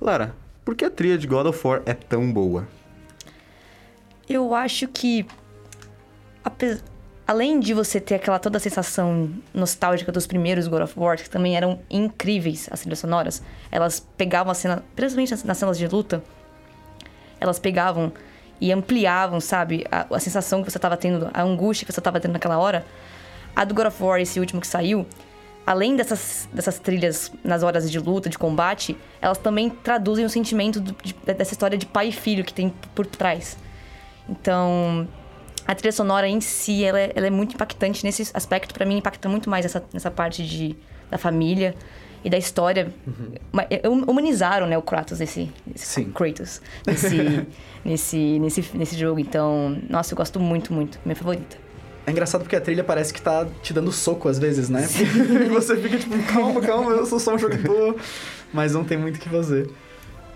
Lara, 0.01 0.35
por 0.65 0.75
que 0.75 0.85
a 0.85 0.91
trilha 0.91 1.17
de 1.17 1.27
God 1.27 1.47
of 1.47 1.67
War 1.67 1.83
é 1.87 1.95
tão 1.95 2.31
boa? 2.31 2.69
Eu 4.29 4.55
acho 4.55 4.87
que. 4.89 5.27
Além 7.27 7.61
de 7.61 7.73
você 7.73 8.01
ter 8.01 8.17
aquela 8.17 8.39
toda 8.41 8.57
a 8.57 8.61
sensação 8.61 9.31
nostálgica 9.55 10.11
dos 10.11 10.27
primeiros 10.27 10.67
God 10.67 10.83
of 10.83 10.99
War, 10.99 11.17
que 11.17 11.31
também 11.31 11.57
eram 11.57 11.81
incríveis 11.89 12.69
as 12.73 12.81
trilhas 12.81 12.99
sonoras, 12.99 13.43
elas 13.71 14.01
pegavam 14.17 14.51
a 14.51 14.55
cena, 14.55 14.85
principalmente 14.97 15.47
nas 15.47 15.57
cenas 15.57 15.79
de 15.79 15.87
luta, 15.87 16.23
elas 17.41 17.59
pegavam 17.59 18.13
e 18.61 18.71
ampliavam, 18.71 19.41
sabe, 19.41 19.87
a, 19.91 20.07
a 20.15 20.19
sensação 20.21 20.63
que 20.63 20.71
você 20.71 20.79
tava 20.79 20.97
tendo, 20.97 21.31
a 21.33 21.43
angústia 21.43 21.87
que 21.87 21.93
você 21.93 22.01
tava 22.01 22.21
tendo 22.21 22.33
naquela 22.33 22.59
hora. 22.59 22.85
A 23.57 23.65
do 23.65 23.75
God 23.75 23.87
of 23.87 24.03
War, 24.03 24.21
esse 24.21 24.39
último 24.39 24.61
que 24.61 24.67
saiu, 24.67 25.07
além 25.67 25.97
dessas, 25.97 26.49
dessas 26.53 26.79
trilhas 26.79 27.33
nas 27.43 27.63
horas 27.63 27.91
de 27.91 27.99
luta, 27.99 28.29
de 28.29 28.39
combate, 28.39 28.97
elas 29.21 29.39
também 29.39 29.71
traduzem 29.71 30.25
o 30.25 30.29
sentimento 30.31 30.79
do- 30.81 30.95
de- 31.03 31.15
dessa 31.35 31.53
história 31.53 31.77
de 31.79 31.87
pai 31.87 32.09
e 32.09 32.13
filho 32.13 32.45
que 32.45 32.53
tem 32.53 32.73
por 32.95 33.07
trás. 33.07 33.57
Então, 34.29 35.09
a 35.67 35.75
trilha 35.75 35.93
sonora 35.93 36.29
em 36.29 36.41
si, 36.41 36.85
ela 36.85 37.01
é, 37.01 37.13
ela 37.15 37.27
é 37.27 37.31
muito 37.31 37.55
impactante 37.55 38.05
nesse 38.05 38.31
aspecto. 38.35 38.75
Pra 38.75 38.85
mim, 38.85 38.99
impacta 38.99 39.29
muito 39.29 39.49
mais 39.49 39.65
essa, 39.65 39.83
nessa 39.93 40.11
parte 40.11 40.45
de, 40.45 40.77
da 41.11 41.19
família 41.19 41.75
e 42.25 42.31
da 42.31 42.39
história. 42.39 42.93
Ma- 43.53 43.67
é, 43.71 43.89
hum- 43.89 44.05
Humanizaram, 44.07 44.67
né, 44.67 44.77
o 44.77 44.83
Kratos 44.83 45.19
nesse... 45.21 45.51
nesse 45.67 45.87
Sim. 45.87 46.05
Kratos. 46.11 46.61
Nesse, 46.87 47.47
nesse, 47.85 48.39
nesse, 48.39 48.77
nesse 48.77 48.97
jogo. 48.99 49.19
Então, 49.21 49.77
nossa, 49.89 50.13
eu 50.13 50.17
gosto 50.17 50.39
muito, 50.41 50.73
muito. 50.73 50.99
Minha 51.05 51.17
favorita. 51.17 51.57
É 52.07 52.11
engraçado 52.11 52.43
porque 52.43 52.57
a 52.57 52.61
trilha 52.61 52.83
parece 52.83 53.13
que 53.13 53.21
tá 53.21 53.47
te 53.63 53.73
dando 53.73 53.93
soco 53.93 54.29
às 54.29 54.39
vezes, 54.39 54.69
né? 54.69 54.87
e 55.47 55.49
você 55.49 55.77
fica 55.77 55.99
tipo, 55.99 56.17
calma, 56.33 56.61
calma, 56.61 56.93
eu 56.93 57.07
sou 57.07 57.21
só 57.21 57.35
um 57.35 57.39
jogador. 57.39 57.97
Mas 58.53 58.73
não 58.73 58.83
tem 58.85 58.99
muito 58.99 59.17
o 59.17 59.19
que 59.21 59.29
fazer. 59.29 59.71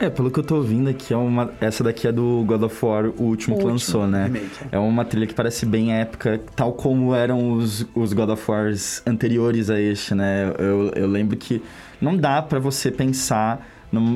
É, 0.04 0.11
pelo 0.11 0.30
que 0.30 0.38
eu 0.38 0.44
tô 0.44 0.56
ouvindo 0.56 0.90
aqui, 0.90 1.14
é 1.14 1.16
uma, 1.16 1.50
essa 1.62 1.82
daqui 1.82 2.06
é 2.06 2.12
do 2.12 2.44
God 2.46 2.62
of 2.62 2.84
War, 2.84 3.06
o 3.06 3.23
último 3.23 3.56
O 3.56 3.58
que 3.58 3.64
último 3.64 3.68
lançou, 3.70 4.06
né? 4.06 4.25
remake. 4.25 4.50
É 4.70 4.78
uma 4.78 5.02
trilha 5.02 5.26
que 5.26 5.32
parece 5.32 5.64
bem 5.64 5.94
épica, 5.94 6.40
tal 6.54 6.75
como 6.75 7.14
eram 7.14 7.52
os, 7.52 7.87
os 7.94 8.12
God 8.12 8.28
of 8.28 8.50
Wars 8.50 9.02
anteriores 9.06 9.70
a 9.70 9.80
este, 9.80 10.14
né? 10.14 10.52
Eu, 10.58 10.90
eu 10.94 11.06
lembro 11.06 11.38
que 11.38 11.62
não 12.02 12.16
dá 12.16 12.42
pra 12.42 12.58
você 12.58 12.90
pensar 12.90 13.66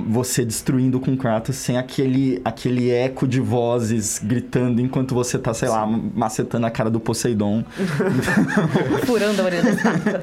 você 0.09 0.45
destruindo 0.45 1.01
com 1.01 1.17
Kratos 1.17 1.57
sem 1.57 1.77
aquele, 1.77 2.41
aquele 2.45 2.91
eco 2.91 3.27
de 3.27 3.41
vozes 3.41 4.21
gritando 4.23 4.81
enquanto 4.81 5.15
você 5.15 5.39
tá, 5.39 5.53
sei 5.53 5.69
lá, 5.69 5.87
macetando 5.87 6.67
a 6.67 6.71
cara 6.71 6.91
do 6.91 7.01
Poseidon. 7.01 7.65
Furando 9.05 9.43
a 9.43 9.45
orelha 9.45 9.75
da. 9.75 10.23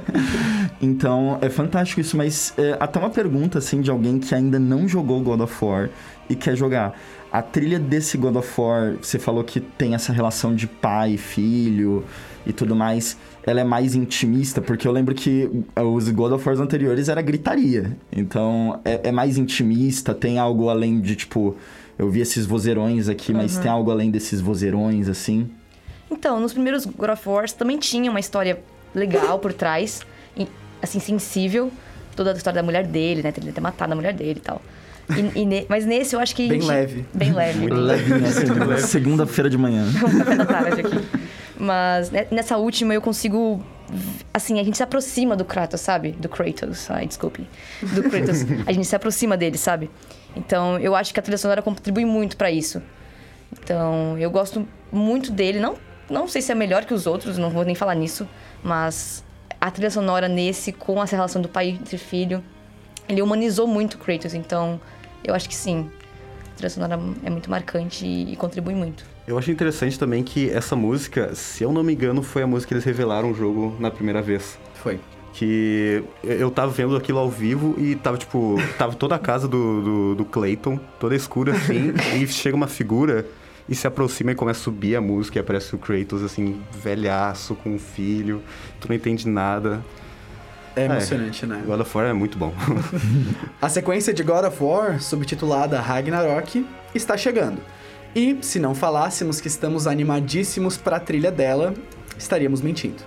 Então, 0.81 1.37
é 1.41 1.49
fantástico 1.49 2.01
isso, 2.01 2.17
mas 2.17 2.53
é, 2.57 2.77
até 2.79 2.99
uma 2.99 3.09
pergunta, 3.09 3.59
assim, 3.59 3.81
de 3.81 3.89
alguém 3.89 4.19
que 4.19 4.33
ainda 4.33 4.59
não 4.59 4.87
jogou 4.87 5.21
God 5.21 5.41
of 5.41 5.65
War 5.65 5.89
e 6.29 6.35
quer 6.35 6.55
jogar. 6.55 6.93
A 7.31 7.41
trilha 7.41 7.79
desse 7.79 8.17
God 8.17 8.35
of 8.37 8.61
War, 8.61 8.95
você 9.01 9.19
falou 9.19 9.43
que 9.43 9.59
tem 9.59 9.93
essa 9.93 10.13
relação 10.13 10.55
de 10.55 10.67
pai 10.67 11.13
e 11.13 11.17
filho 11.17 12.05
e 12.45 12.53
tudo 12.53 12.75
mais, 12.75 13.17
ela 13.45 13.61
é 13.61 13.63
mais 13.63 13.93
intimista, 13.95 14.59
porque 14.61 14.87
eu 14.87 14.91
lembro 14.91 15.13
que 15.13 15.49
os 15.75 16.09
God 16.09 16.31
of 16.33 16.47
Wars 16.47 16.59
anteriores 16.59 17.09
era 17.09 17.21
gritaria. 17.21 17.95
Então, 18.11 18.79
é, 18.83 19.09
é 19.09 19.11
mais 19.11 19.37
intimista, 19.37 20.13
tem 20.13 20.39
algo 20.39 20.69
além 20.69 20.99
de, 20.99 21.15
tipo... 21.15 21.55
Eu 21.97 22.09
vi 22.09 22.19
esses 22.19 22.45
vozeirões 22.45 23.07
aqui, 23.07 23.31
mas 23.33 23.57
tem 23.57 23.71
algo 23.71 23.89
além 23.89 24.11
desses 24.11 24.41
vozeirões, 24.41 25.07
assim? 25.07 25.49
Então, 26.11 26.41
nos 26.41 26.51
primeiros 26.51 26.85
God 26.85 27.09
of 27.11 27.29
Wars 27.29 27.53
também 27.53 27.77
tinha 27.77 28.11
uma 28.11 28.19
história 28.19 28.59
legal 28.93 29.39
por 29.39 29.53
trás, 29.53 30.01
e, 30.35 30.45
assim, 30.81 30.99
sensível. 30.99 31.71
Toda 32.13 32.31
a 32.31 32.33
história 32.33 32.59
da 32.61 32.63
mulher 32.63 32.85
dele, 32.85 33.21
né? 33.23 33.33
Ele 33.37 33.51
ter 33.53 33.61
matado 33.61 33.93
a 33.93 33.95
mulher 33.95 34.13
dele 34.13 34.39
e 34.39 34.41
tal. 34.41 34.61
E- 35.09 35.39
e 35.41 35.45
ne- 35.45 35.65
mas 35.69 35.85
nesse 35.85 36.15
eu 36.15 36.19
acho 36.19 36.35
que. 36.35 36.47
Bem 36.49 36.59
gente- 36.59 36.69
leve. 36.69 37.05
Bem 37.13 37.31
leve. 37.31 37.67
Levinho, 37.69 38.25
assim, 38.73 38.87
segunda-feira 38.87 39.49
de 39.49 39.57
manhã. 39.57 39.85
café 40.17 40.35
da 40.35 40.45
tarde 40.45 40.81
aqui. 40.81 40.97
Mas 41.57 42.09
né, 42.09 42.27
nessa 42.31 42.57
última 42.57 42.93
eu 42.93 43.01
consigo. 43.01 43.63
Assim, 44.33 44.59
a 44.59 44.63
gente 44.63 44.77
se 44.77 44.83
aproxima 44.83 45.35
do 45.35 45.45
Kratos, 45.45 45.81
sabe? 45.81 46.11
Do 46.11 46.27
Kratos. 46.27 46.89
Ai, 46.89 47.07
desculpe. 47.07 47.47
Do 47.81 48.03
Kratos. 48.03 48.41
a 48.65 48.71
gente 48.71 48.85
se 48.85 48.95
aproxima 48.95 49.37
dele, 49.37 49.57
sabe? 49.57 49.89
Então 50.35 50.77
eu 50.79 50.95
acho 50.95 51.13
que 51.13 51.19
a 51.19 51.23
trilha 51.23 51.37
sonora 51.37 51.61
contribui 51.61 52.05
muito 52.05 52.35
pra 52.35 52.51
isso. 52.51 52.81
Então 53.51 54.17
eu 54.17 54.29
gosto 54.29 54.67
muito 54.91 55.31
dele. 55.31 55.59
Não, 55.59 55.75
não 56.09 56.27
sei 56.27 56.41
se 56.41 56.51
é 56.51 56.55
melhor 56.55 56.85
que 56.85 56.93
os 56.93 57.07
outros, 57.07 57.37
não 57.37 57.49
vou 57.49 57.63
nem 57.63 57.75
falar 57.75 57.95
nisso. 57.95 58.27
Mas 58.63 59.23
a 59.61 59.71
trilha 59.71 59.91
sonora 59.91 60.27
nesse, 60.27 60.71
com 60.71 61.01
essa 61.01 61.15
relação 61.15 61.41
do 61.41 61.47
pai 61.47 61.79
e 61.91 61.97
filho, 61.97 62.43
ele 63.07 63.21
humanizou 63.21 63.67
muito 63.67 63.93
o 63.93 63.97
Kratos. 63.97 64.33
Então 64.33 64.81
eu 65.23 65.33
acho 65.33 65.47
que 65.47 65.55
sim. 65.55 65.89
A 66.51 66.55
trilha 66.55 66.69
sonora 66.69 66.99
é 67.23 67.29
muito 67.29 67.49
marcante 67.49 68.05
e, 68.05 68.33
e 68.33 68.35
contribui 68.35 68.73
muito. 68.73 69.14
Eu 69.27 69.37
achei 69.39 69.51
interessante 69.51 69.97
também 69.97 70.23
que 70.23 70.49
essa 70.51 70.75
música, 70.75 71.33
se 71.33 71.63
eu 71.63 71.71
não 71.71 71.83
me 71.83 71.93
engano, 71.93 72.21
foi 72.21 72.43
a 72.43 72.47
música 72.47 72.69
que 72.69 72.73
eles 72.75 72.83
revelaram 72.83 73.31
o 73.31 73.33
jogo 73.33 73.75
na 73.79 73.89
primeira 73.89 74.21
vez. 74.21 74.59
Foi. 74.75 74.99
Que 75.33 76.03
eu 76.23 76.51
tava 76.51 76.71
vendo 76.71 76.95
aquilo 76.95 77.17
ao 77.17 77.29
vivo 77.29 77.75
e 77.77 77.95
tava, 77.95 78.17
tipo, 78.17 78.55
tava 78.77 78.93
toda 78.93 79.15
a 79.15 79.19
casa 79.19 79.47
do, 79.47 79.81
do, 79.81 80.15
do 80.15 80.25
Clayton, 80.25 80.79
toda 80.99 81.15
escura 81.15 81.53
assim, 81.53 81.93
e 82.21 82.27
chega 82.27 82.55
uma 82.55 82.67
figura 82.67 83.25
e 83.67 83.73
se 83.73 83.87
aproxima 83.87 84.31
e 84.31 84.35
começa 84.35 84.59
a 84.59 84.63
subir 84.63 84.95
a 84.95 85.01
música 85.01 85.39
e 85.39 85.41
aparece 85.41 85.73
o 85.73 85.79
Kratos, 85.79 86.23
assim, 86.23 86.61
velhaço, 86.71 87.55
com 87.55 87.71
um 87.71 87.79
filho, 87.79 88.43
tu 88.79 88.87
não 88.87 88.95
entende 88.95 89.27
nada. 89.27 89.83
É 90.75 90.85
emocionante, 90.85 91.45
né? 91.47 91.63
God 91.65 91.79
of 91.79 91.97
War 91.97 92.07
é 92.07 92.13
muito 92.13 92.37
bom. 92.37 92.53
A 93.61 93.69
sequência 93.69 94.13
de 94.13 94.21
God 94.21 94.45
of 94.45 94.61
War, 94.61 95.01
subtitulada 95.01 95.79
Ragnarok, 95.79 96.65
está 96.93 97.17
chegando. 97.17 97.59
E, 98.15 98.37
se 98.41 98.59
não 98.59 98.73
falássemos 98.73 99.41
que 99.41 99.49
estamos 99.49 99.87
animadíssimos 99.87 100.77
para 100.77 100.95
a 100.95 100.99
trilha 101.01 101.29
dela, 101.29 101.73
estaríamos 102.17 102.61
mentindo. 102.61 103.03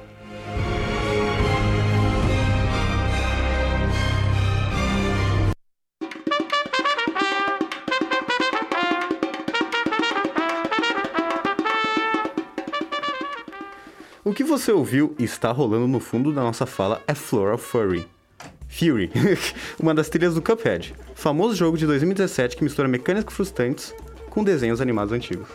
O 14.23 14.35
que 14.35 14.45
você 14.45 14.71
ouviu 14.71 15.17
e 15.19 15.25
está 15.25 15.51
rolando 15.51 15.89
no 15.89 16.01
fundo 16.01 16.35
da 16.35 16.43
nossa 16.43 16.67
fala 16.67 17.03
é 17.07 17.15
Floral 17.15 17.57
Fury. 17.57 18.07
Fury, 18.69 19.11
uma 19.81 19.95
das 19.95 20.11
trilhas 20.11 20.35
do 20.35 20.43
Cuphead, 20.43 20.95
famoso 21.15 21.55
jogo 21.57 21.79
de 21.79 21.87
2017 21.87 22.59
que 22.59 22.63
mistura 22.63 22.87
mecânicas 22.87 23.35
frustrantes 23.35 23.95
com 24.29 24.45
desenhos 24.45 24.81
animados 24.81 25.13
antigos. 25.13 25.49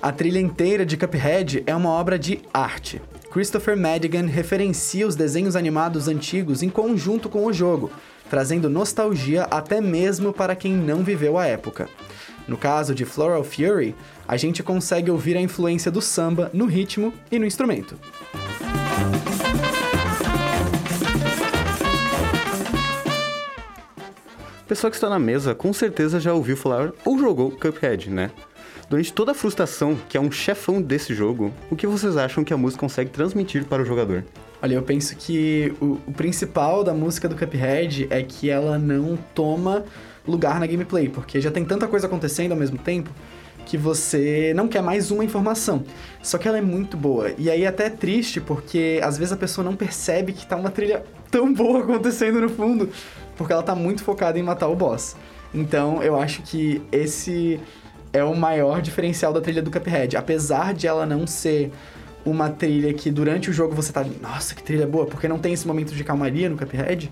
A 0.00 0.10
trilha 0.10 0.40
inteira 0.40 0.84
de 0.84 0.96
Cuphead 0.96 1.62
é 1.66 1.74
uma 1.74 1.90
obra 1.90 2.18
de 2.18 2.40
arte. 2.52 3.00
Christopher 3.32 3.76
Madigan 3.76 4.26
referencia 4.26 5.06
os 5.06 5.16
desenhos 5.16 5.56
animados 5.56 6.08
antigos 6.08 6.62
em 6.62 6.68
conjunto 6.68 7.28
com 7.28 7.46
o 7.46 7.52
jogo, 7.52 7.90
trazendo 8.28 8.68
nostalgia 8.68 9.44
até 9.44 9.80
mesmo 9.80 10.32
para 10.32 10.56
quem 10.56 10.72
não 10.72 11.02
viveu 11.02 11.38
a 11.38 11.46
época. 11.46 11.88
No 12.46 12.56
caso 12.56 12.94
de 12.94 13.04
Floral 13.04 13.44
Fury, 13.44 13.94
a 14.26 14.36
gente 14.36 14.62
consegue 14.62 15.10
ouvir 15.10 15.36
a 15.36 15.40
influência 15.40 15.90
do 15.90 16.02
samba 16.02 16.50
no 16.52 16.66
ritmo 16.66 17.14
e 17.30 17.38
no 17.38 17.46
instrumento. 17.46 17.96
O 24.72 24.74
pessoal 24.74 24.90
que 24.90 24.96
está 24.96 25.10
na 25.10 25.18
mesa 25.18 25.54
com 25.54 25.70
certeza 25.70 26.18
já 26.18 26.32
ouviu 26.32 26.56
falar 26.56 26.92
ou 27.04 27.18
jogou 27.18 27.50
Cuphead, 27.50 28.08
né? 28.08 28.30
Durante 28.88 29.12
toda 29.12 29.32
a 29.32 29.34
frustração 29.34 29.98
que 30.08 30.16
é 30.16 30.20
um 30.20 30.32
chefão 30.32 30.80
desse 30.80 31.12
jogo, 31.12 31.52
o 31.70 31.76
que 31.76 31.86
vocês 31.86 32.16
acham 32.16 32.42
que 32.42 32.54
a 32.54 32.56
música 32.56 32.80
consegue 32.80 33.10
transmitir 33.10 33.66
para 33.66 33.82
o 33.82 33.84
jogador? 33.84 34.24
Olha, 34.62 34.76
eu 34.76 34.82
penso 34.82 35.14
que 35.14 35.74
o, 35.78 35.98
o 36.06 36.12
principal 36.12 36.82
da 36.82 36.94
música 36.94 37.28
do 37.28 37.36
Cuphead 37.36 38.06
é 38.08 38.22
que 38.22 38.48
ela 38.48 38.78
não 38.78 39.18
toma 39.34 39.84
lugar 40.26 40.58
na 40.58 40.66
gameplay, 40.66 41.06
porque 41.06 41.38
já 41.38 41.50
tem 41.50 41.66
tanta 41.66 41.86
coisa 41.86 42.06
acontecendo 42.06 42.52
ao 42.52 42.58
mesmo 42.58 42.78
tempo 42.78 43.10
que 43.66 43.76
você 43.76 44.52
não 44.56 44.68
quer 44.68 44.82
mais 44.82 45.10
uma 45.10 45.22
informação. 45.22 45.84
Só 46.22 46.38
que 46.38 46.48
ela 46.48 46.56
é 46.56 46.62
muito 46.62 46.96
boa. 46.96 47.32
E 47.36 47.50
aí 47.50 47.66
até 47.66 47.86
é 47.86 47.90
triste, 47.90 48.40
porque 48.40 49.00
às 49.02 49.18
vezes 49.18 49.32
a 49.32 49.36
pessoa 49.36 49.64
não 49.64 49.76
percebe 49.76 50.32
que 50.32 50.46
tá 50.46 50.56
uma 50.56 50.70
trilha 50.70 51.04
tão 51.30 51.52
boa 51.52 51.80
acontecendo 51.84 52.40
no 52.40 52.48
fundo, 52.48 52.88
porque 53.36 53.52
ela 53.52 53.62
tá 53.62 53.74
muito 53.74 54.02
focada 54.02 54.38
em 54.38 54.42
matar 54.42 54.68
o 54.68 54.76
boss. 54.76 55.16
Então 55.54 56.02
eu 56.02 56.18
acho 56.18 56.42
que 56.42 56.82
esse 56.90 57.60
é 58.12 58.22
o 58.22 58.34
maior 58.34 58.80
diferencial 58.82 59.32
da 59.32 59.40
trilha 59.40 59.62
do 59.62 59.70
Cuphead. 59.70 60.16
Apesar 60.16 60.74
de 60.74 60.86
ela 60.86 61.06
não 61.06 61.26
ser 61.26 61.72
uma 62.24 62.50
trilha 62.50 62.92
que 62.94 63.10
durante 63.10 63.50
o 63.50 63.52
jogo 63.52 63.74
você 63.74 63.92
tá, 63.92 64.04
nossa, 64.20 64.54
que 64.54 64.62
trilha 64.62 64.86
boa, 64.86 65.06
porque 65.06 65.26
não 65.26 65.38
tem 65.38 65.52
esse 65.52 65.66
momento 65.66 65.94
de 65.94 66.04
calmaria 66.04 66.48
no 66.48 66.56
Cuphead, 66.56 67.10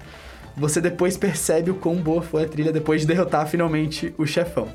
você 0.56 0.80
depois 0.80 1.16
percebe 1.16 1.70
o 1.70 1.74
quão 1.74 1.96
boa 1.96 2.22
foi 2.22 2.44
a 2.44 2.48
trilha 2.48 2.72
depois 2.72 3.00
de 3.00 3.06
derrotar 3.06 3.46
finalmente 3.46 4.14
o 4.18 4.26
chefão. 4.26 4.68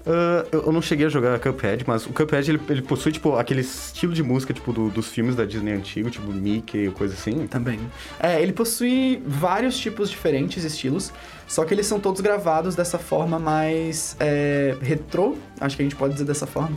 Uh, 0.00 0.64
eu 0.66 0.72
não 0.72 0.80
cheguei 0.80 1.06
a 1.06 1.08
jogar 1.10 1.38
Cuphead, 1.38 1.84
mas 1.86 2.06
o 2.06 2.10
Cuphead 2.10 2.50
ele, 2.50 2.60
ele 2.70 2.82
possui, 2.82 3.12
tipo, 3.12 3.36
aquele 3.36 3.60
estilo 3.60 4.14
de 4.14 4.22
música, 4.22 4.52
tipo, 4.54 4.72
do- 4.72 4.88
dos 4.88 5.08
filmes 5.08 5.36
da 5.36 5.44
Disney 5.44 5.72
antigo, 5.72 6.10
tipo 6.10 6.32
Mickey 6.32 6.88
ou 6.88 6.94
coisa 6.94 7.12
assim. 7.14 7.46
Também. 7.46 7.78
É, 8.18 8.40
ele 8.42 8.52
possui 8.52 9.22
vários 9.26 9.78
tipos 9.78 10.08
diferentes 10.08 10.64
estilos, 10.64 11.12
só 11.46 11.64
que 11.64 11.74
eles 11.74 11.86
são 11.86 12.00
todos 12.00 12.20
gravados 12.22 12.74
dessa 12.74 12.98
forma 12.98 13.38
mais 13.38 14.16
é, 14.18 14.74
retrô, 14.80 15.36
acho 15.60 15.76
que 15.76 15.82
a 15.82 15.84
gente 15.84 15.96
pode 15.96 16.14
dizer 16.14 16.24
dessa 16.24 16.46
forma, 16.46 16.76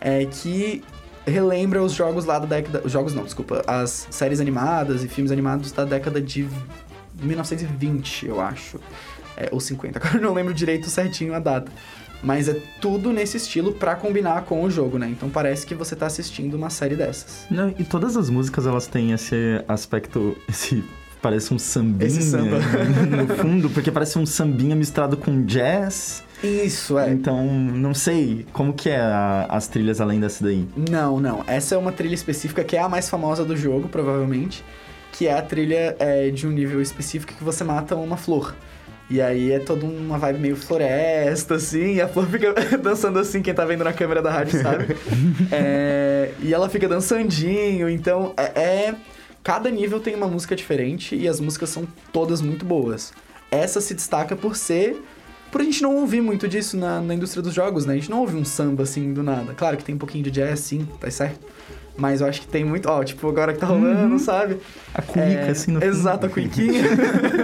é, 0.00 0.24
que 0.26 0.82
relembra 1.26 1.82
os 1.82 1.92
jogos 1.92 2.24
lá 2.24 2.38
da 2.38 2.46
década... 2.46 2.82
Os 2.84 2.90
jogos 2.92 3.14
não, 3.14 3.22
desculpa. 3.24 3.62
As 3.66 4.08
séries 4.10 4.40
animadas 4.40 5.02
e 5.04 5.08
filmes 5.08 5.30
animados 5.32 5.72
da 5.72 5.84
década 5.84 6.20
de 6.20 6.46
1920, 7.22 8.26
eu 8.26 8.40
acho. 8.40 8.78
É, 9.36 9.48
ou 9.50 9.58
50, 9.58 9.98
agora 9.98 10.16
eu 10.16 10.20
não 10.20 10.32
lembro 10.32 10.54
direito 10.54 10.88
certinho 10.88 11.34
a 11.34 11.38
data. 11.38 11.70
Mas 12.24 12.48
é 12.48 12.56
tudo 12.80 13.12
nesse 13.12 13.36
estilo 13.36 13.72
pra 13.72 13.94
combinar 13.94 14.42
com 14.42 14.62
o 14.64 14.70
jogo, 14.70 14.98
né? 14.98 15.08
Então 15.10 15.28
parece 15.28 15.66
que 15.66 15.74
você 15.74 15.94
tá 15.94 16.06
assistindo 16.06 16.54
uma 16.54 16.70
série 16.70 16.96
dessas. 16.96 17.44
Não, 17.50 17.68
e 17.78 17.84
todas 17.84 18.16
as 18.16 18.30
músicas 18.30 18.66
elas 18.66 18.86
têm 18.86 19.12
esse 19.12 19.62
aspecto, 19.68 20.36
esse 20.48 20.82
parece 21.20 21.54
um 21.54 21.58
sambinha 21.58 22.06
Esse 22.06 22.22
samba. 22.22 22.58
no 23.08 23.34
fundo, 23.36 23.70
porque 23.70 23.90
parece 23.90 24.18
um 24.18 24.26
sambinha 24.26 24.74
misturado 24.76 25.16
com 25.16 25.42
jazz. 25.44 26.22
Isso, 26.42 26.98
é. 26.98 27.10
Então, 27.10 27.46
não 27.46 27.94
sei 27.94 28.44
como 28.52 28.74
que 28.74 28.90
é 28.90 29.00
a- 29.00 29.46
as 29.48 29.66
trilhas 29.66 30.00
além 30.02 30.20
dessa 30.20 30.44
daí. 30.44 30.66
Não, 30.90 31.18
não. 31.20 31.42
Essa 31.46 31.74
é 31.74 31.78
uma 31.78 31.92
trilha 31.92 32.14
específica 32.14 32.62
que 32.62 32.76
é 32.76 32.80
a 32.80 32.88
mais 32.88 33.08
famosa 33.08 33.42
do 33.44 33.56
jogo, 33.56 33.88
provavelmente. 33.88 34.62
Que 35.12 35.26
é 35.26 35.32
a 35.38 35.40
trilha 35.40 35.96
é, 35.98 36.28
de 36.28 36.46
um 36.46 36.50
nível 36.50 36.82
específico 36.82 37.32
que 37.32 37.42
você 37.44 37.64
mata 37.64 37.94
uma 37.96 38.16
flor. 38.18 38.54
E 39.10 39.20
aí 39.20 39.52
é 39.52 39.58
toda 39.58 39.84
uma 39.84 40.16
vibe 40.18 40.38
meio 40.40 40.56
floresta, 40.56 41.56
assim, 41.56 41.94
e 41.96 42.00
a 42.00 42.08
flor 42.08 42.26
fica 42.26 42.54
dançando 42.82 43.18
assim, 43.18 43.42
quem 43.42 43.52
tá 43.52 43.64
vendo 43.64 43.84
na 43.84 43.92
câmera 43.92 44.22
da 44.22 44.30
rádio 44.30 44.60
sabe. 44.62 44.96
É, 45.52 46.30
e 46.40 46.54
ela 46.54 46.68
fica 46.68 46.88
dançandinho, 46.88 47.88
então 47.88 48.32
é, 48.36 48.60
é- 48.60 48.94
Cada 49.42 49.70
nível 49.70 50.00
tem 50.00 50.14
uma 50.14 50.26
música 50.26 50.56
diferente 50.56 51.14
e 51.14 51.28
as 51.28 51.38
músicas 51.38 51.68
são 51.68 51.86
todas 52.10 52.40
muito 52.40 52.64
boas. 52.64 53.12
Essa 53.50 53.78
se 53.78 53.92
destaca 53.92 54.34
por 54.34 54.56
ser. 54.56 54.96
Por 55.52 55.60
a 55.60 55.64
gente 55.64 55.82
não 55.82 55.96
ouvir 55.96 56.22
muito 56.22 56.48
disso 56.48 56.78
na, 56.78 56.98
na 56.98 57.14
indústria 57.14 57.42
dos 57.42 57.52
jogos, 57.52 57.84
né? 57.84 57.92
A 57.92 57.96
gente 57.96 58.10
não 58.10 58.20
ouve 58.20 58.34
um 58.36 58.44
samba 58.44 58.84
assim 58.84 59.12
do 59.12 59.22
nada. 59.22 59.52
Claro 59.52 59.76
que 59.76 59.84
tem 59.84 59.94
um 59.94 59.98
pouquinho 59.98 60.24
de 60.24 60.30
jazz, 60.30 60.60
sim, 60.60 60.88
tá 60.98 61.10
certo. 61.10 61.46
Mas 61.94 62.22
eu 62.22 62.26
acho 62.26 62.40
que 62.40 62.48
tem 62.48 62.64
muito. 62.64 62.88
Ó, 62.88 63.04
tipo, 63.04 63.28
agora 63.28 63.52
que 63.52 63.58
tá 63.60 63.66
rolando, 63.66 64.18
sabe? 64.18 64.56
A 64.94 65.02
cuica, 65.02 65.20
É, 65.28 65.50
assim, 65.50 65.72
no. 65.72 65.84
Exato, 65.84 66.24
a 66.24 66.28
cuiquinha. 66.30 66.82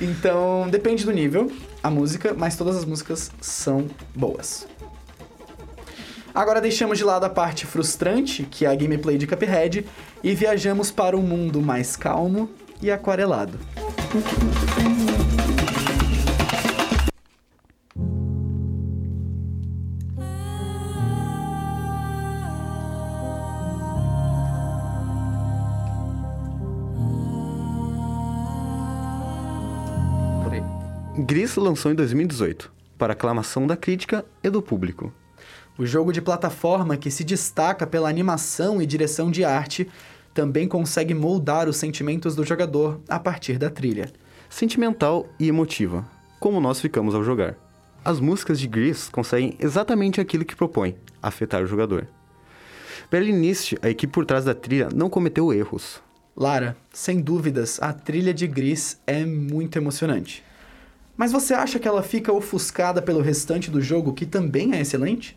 então, 0.00 0.68
depende 0.70 1.04
do 1.04 1.12
nível, 1.12 1.50
a 1.82 1.90
música, 1.90 2.34
mas 2.36 2.56
todas 2.56 2.76
as 2.76 2.84
músicas 2.84 3.30
são 3.40 3.86
boas. 4.14 4.66
Agora 6.34 6.60
deixamos 6.60 6.98
de 6.98 7.04
lado 7.04 7.24
a 7.24 7.30
parte 7.30 7.64
frustrante, 7.64 8.42
que 8.42 8.66
é 8.66 8.68
a 8.68 8.74
gameplay 8.74 9.16
de 9.16 9.26
Cuphead, 9.26 9.86
e 10.22 10.34
viajamos 10.34 10.90
para 10.90 11.16
um 11.16 11.22
mundo 11.22 11.62
mais 11.62 11.96
calmo 11.96 12.50
e 12.82 12.90
aquarelado. 12.90 13.58
Gris 31.28 31.56
lançou 31.56 31.90
em 31.90 31.94
2018, 31.96 32.70
para 32.96 33.12
aclamação 33.12 33.66
da 33.66 33.76
crítica 33.76 34.24
e 34.44 34.48
do 34.48 34.62
público. 34.62 35.12
O 35.76 35.84
jogo 35.84 36.12
de 36.12 36.22
plataforma 36.22 36.96
que 36.96 37.10
se 37.10 37.24
destaca 37.24 37.84
pela 37.84 38.08
animação 38.08 38.80
e 38.80 38.86
direção 38.86 39.28
de 39.28 39.44
arte 39.44 39.88
também 40.32 40.68
consegue 40.68 41.14
moldar 41.14 41.68
os 41.68 41.78
sentimentos 41.78 42.36
do 42.36 42.44
jogador 42.44 43.00
a 43.08 43.18
partir 43.18 43.58
da 43.58 43.68
trilha. 43.68 44.08
Sentimental 44.48 45.26
e 45.36 45.48
emotiva, 45.48 46.06
como 46.38 46.60
nós 46.60 46.80
ficamos 46.80 47.12
ao 47.12 47.24
jogar. 47.24 47.56
As 48.04 48.20
músicas 48.20 48.60
de 48.60 48.68
Gris 48.68 49.08
conseguem 49.08 49.56
exatamente 49.58 50.20
aquilo 50.20 50.44
que 50.44 50.54
propõe, 50.54 50.94
afetar 51.20 51.60
o 51.60 51.66
jogador. 51.66 52.06
Início, 53.12 53.76
a 53.82 53.90
equipe 53.90 54.12
por 54.12 54.24
trás 54.24 54.44
da 54.44 54.54
trilha 54.54 54.90
não 54.94 55.10
cometeu 55.10 55.52
erros. 55.52 56.00
Lara, 56.36 56.76
sem 56.92 57.20
dúvidas, 57.20 57.82
a 57.82 57.92
trilha 57.92 58.32
de 58.32 58.46
Gris 58.46 59.00
é 59.08 59.26
muito 59.26 59.76
emocionante. 59.76 60.46
Mas 61.16 61.32
você 61.32 61.54
acha 61.54 61.78
que 61.78 61.88
ela 61.88 62.02
fica 62.02 62.32
ofuscada 62.32 63.00
pelo 63.00 63.22
restante 63.22 63.70
do 63.70 63.80
jogo, 63.80 64.12
que 64.12 64.26
também 64.26 64.74
é 64.74 64.80
excelente? 64.80 65.36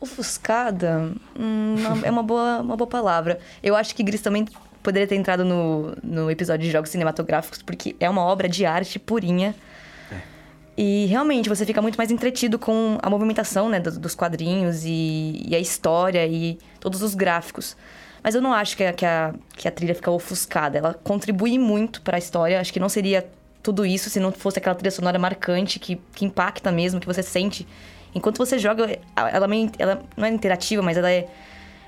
Ofuscada 0.00 1.12
hum, 1.38 1.76
é 2.02 2.10
uma 2.10 2.22
boa, 2.22 2.60
uma 2.60 2.76
boa 2.76 2.88
palavra. 2.88 3.38
Eu 3.62 3.76
acho 3.76 3.94
que 3.94 4.02
Gris 4.02 4.20
também 4.20 4.46
poderia 4.82 5.06
ter 5.06 5.14
entrado 5.14 5.44
no, 5.44 5.94
no 6.02 6.30
episódio 6.30 6.66
de 6.66 6.72
jogos 6.72 6.90
cinematográficos, 6.90 7.62
porque 7.62 7.94
é 8.00 8.10
uma 8.10 8.22
obra 8.22 8.48
de 8.48 8.66
arte 8.66 8.98
purinha. 8.98 9.54
E 10.76 11.04
realmente 11.06 11.48
você 11.48 11.66
fica 11.66 11.82
muito 11.82 11.96
mais 11.96 12.10
entretido 12.10 12.58
com 12.58 12.98
a 13.02 13.10
movimentação 13.10 13.68
né, 13.68 13.78
dos, 13.78 13.98
dos 13.98 14.14
quadrinhos 14.14 14.84
e, 14.84 15.44
e 15.46 15.54
a 15.54 15.58
história 15.58 16.26
e 16.26 16.58
todos 16.80 17.02
os 17.02 17.14
gráficos. 17.14 17.76
Mas 18.22 18.34
eu 18.34 18.40
não 18.40 18.52
acho 18.52 18.76
que 18.76 18.84
a, 18.84 18.92
que 18.92 19.04
a, 19.04 19.34
que 19.54 19.68
a 19.68 19.70
trilha 19.70 19.94
fica 19.94 20.10
ofuscada. 20.10 20.78
Ela 20.78 20.94
contribui 20.94 21.58
muito 21.58 22.00
para 22.00 22.16
a 22.16 22.18
história. 22.18 22.58
Acho 22.58 22.72
que 22.72 22.80
não 22.80 22.88
seria 22.88 23.28
tudo 23.62 23.86
isso 23.86 24.10
se 24.10 24.18
não 24.18 24.32
fosse 24.32 24.58
aquela 24.58 24.74
trilha 24.74 24.90
sonora 24.90 25.18
marcante 25.18 25.78
que, 25.78 26.00
que 26.14 26.24
impacta 26.24 26.72
mesmo, 26.72 27.00
que 27.00 27.06
você 27.06 27.22
sente. 27.22 27.66
Enquanto 28.14 28.38
você 28.38 28.58
joga, 28.58 28.98
ela, 29.16 29.46
meio, 29.46 29.70
ela 29.78 30.02
não 30.16 30.26
é 30.26 30.30
interativa, 30.30 30.82
mas 30.82 30.96
ela 30.96 31.10
é. 31.10 31.28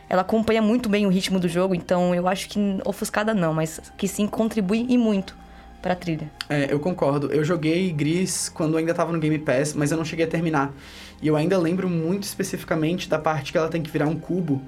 Ela 0.09 0.21
acompanha 0.21 0.61
muito 0.61 0.89
bem 0.89 1.07
o 1.07 1.09
ritmo 1.09 1.41
do 1.41 1.49
jogo, 1.49 1.75
então 1.75 2.15
eu 2.15 2.29
acho 2.29 2.49
que 2.49 2.59
ofuscada 2.85 3.33
não, 3.33 3.55
mas 3.55 3.81
que 3.97 4.07
sim 4.07 4.27
contribui 4.27 4.87
e 4.89 4.99
muito 4.99 5.35
pra 5.81 5.95
trilha. 5.95 6.31
É, 6.49 6.69
eu 6.71 6.79
concordo. 6.79 7.33
Eu 7.33 7.43
joguei 7.43 7.91
Gris 7.91 8.51
quando 8.51 8.77
ainda 8.77 8.93
tava 8.93 9.13
no 9.13 9.19
Game 9.19 9.39
Pass, 9.39 9.73
mas 9.73 9.91
eu 9.91 9.97
não 9.97 10.05
cheguei 10.05 10.27
a 10.27 10.29
terminar. 10.29 10.73
E 11.23 11.27
eu 11.27 11.37
ainda 11.37 11.59
lembro 11.59 11.89
muito 11.89 12.25
especificamente 12.25 13.09
da 13.09 13.19
parte 13.19 13.51
que 13.51 13.59
ela 13.59 13.69
tem 13.69 13.83
que 13.83 13.91
virar 13.91 14.07
um 14.07 14.15
cubo 14.15 14.63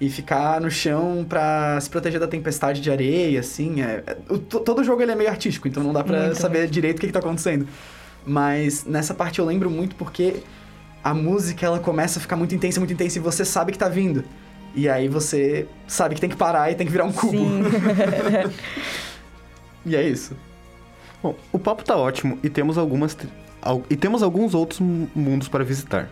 e 0.00 0.10
ficar 0.10 0.60
no 0.60 0.70
chão 0.70 1.24
pra 1.28 1.80
se 1.80 1.88
proteger 1.88 2.20
da 2.20 2.26
tempestade 2.28 2.80
de 2.80 2.90
areia, 2.90 3.40
assim. 3.40 3.80
É, 3.82 4.02
é- 4.06 4.16
o- 4.28 4.38
to- 4.38 4.60
todo 4.60 4.84
jogo 4.84 5.00
ele 5.02 5.12
é 5.12 5.14
meio 5.14 5.30
artístico, 5.30 5.66
então 5.68 5.82
não 5.82 5.92
dá 5.92 6.04
pra 6.04 6.24
Muito, 6.26 6.36
saber 6.40 6.68
direito 6.68 6.98
o 6.98 7.00
que, 7.00 7.06
que 7.06 7.12
tá 7.12 7.18
acontecendo. 7.20 7.66
Mas 8.26 8.84
nessa 8.84 9.14
parte 9.14 9.38
eu 9.38 9.44
lembro 9.46 9.70
muito 9.70 9.94
porque 9.96 10.36
a 11.02 11.14
música 11.14 11.64
ela 11.64 11.78
começa 11.78 12.18
a 12.18 12.22
ficar 12.22 12.36
muito 12.36 12.54
intensa, 12.54 12.80
muito 12.80 12.92
intensa 12.92 13.18
e 13.18 13.22
você 13.22 13.44
sabe 13.44 13.72
que 13.72 13.78
tá 13.78 13.88
vindo. 13.88 14.24
E 14.74 14.88
aí 14.88 15.08
você 15.08 15.66
sabe 15.86 16.14
que 16.16 16.20
tem 16.20 16.28
que 16.28 16.36
parar 16.36 16.70
e 16.70 16.74
tem 16.74 16.86
que 16.86 16.92
virar 16.92 17.04
um 17.04 17.12
cubo. 17.12 17.30
Sim. 17.38 17.62
E 19.84 19.94
é 19.94 20.02
isso. 20.02 20.34
Bom, 21.22 21.34
o 21.52 21.58
papo 21.58 21.84
tá 21.84 21.96
ótimo 21.96 22.38
e 22.42 22.50
temos 22.50 22.76
algumas 22.76 23.16
e 23.88 23.96
temos 23.96 24.22
alguns 24.22 24.54
outros 24.54 24.80
mu- 24.80 25.08
mundos 25.14 25.48
para 25.48 25.64
visitar. 25.64 26.08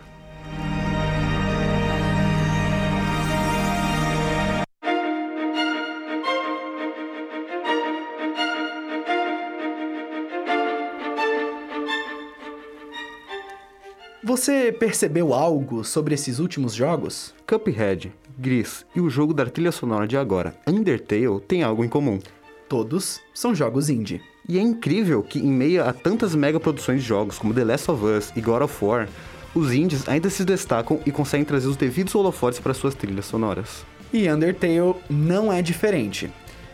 Você 14.35 14.69
percebeu 14.69 15.33
algo 15.33 15.81
sobre 15.85 16.13
esses 16.13 16.39
últimos 16.39 16.73
jogos? 16.73 17.33
Cuphead, 17.47 18.11
Gris 18.37 18.85
e 18.93 18.99
o 18.99 19.09
jogo 19.09 19.33
da 19.33 19.45
trilha 19.45 19.71
sonora 19.71 20.05
de 20.05 20.17
agora, 20.17 20.53
Undertale, 20.67 21.39
têm 21.47 21.63
algo 21.63 21.85
em 21.85 21.87
comum. 21.87 22.19
Todos 22.67 23.21
são 23.33 23.55
jogos 23.55 23.89
indie. 23.89 24.21
E 24.45 24.59
é 24.59 24.61
incrível 24.61 25.23
que, 25.23 25.39
em 25.39 25.47
meio 25.47 25.85
a 25.85 25.93
tantas 25.93 26.35
mega 26.35 26.59
produções 26.59 27.01
de 27.01 27.07
jogos 27.07 27.39
como 27.39 27.53
The 27.53 27.63
Last 27.63 27.89
of 27.89 28.03
Us 28.03 28.33
e 28.35 28.41
God 28.41 28.63
of 28.63 28.83
War, 28.83 29.07
os 29.55 29.71
indies 29.71 30.05
ainda 30.05 30.29
se 30.29 30.43
destacam 30.43 30.99
e 31.05 31.13
conseguem 31.13 31.45
trazer 31.45 31.69
os 31.69 31.77
devidos 31.77 32.13
holofotes 32.13 32.59
para 32.59 32.73
suas 32.73 32.93
trilhas 32.93 33.27
sonoras. 33.27 33.85
E 34.11 34.29
Undertale 34.29 34.95
não 35.09 35.51
é 35.51 35.61
diferente. 35.61 36.29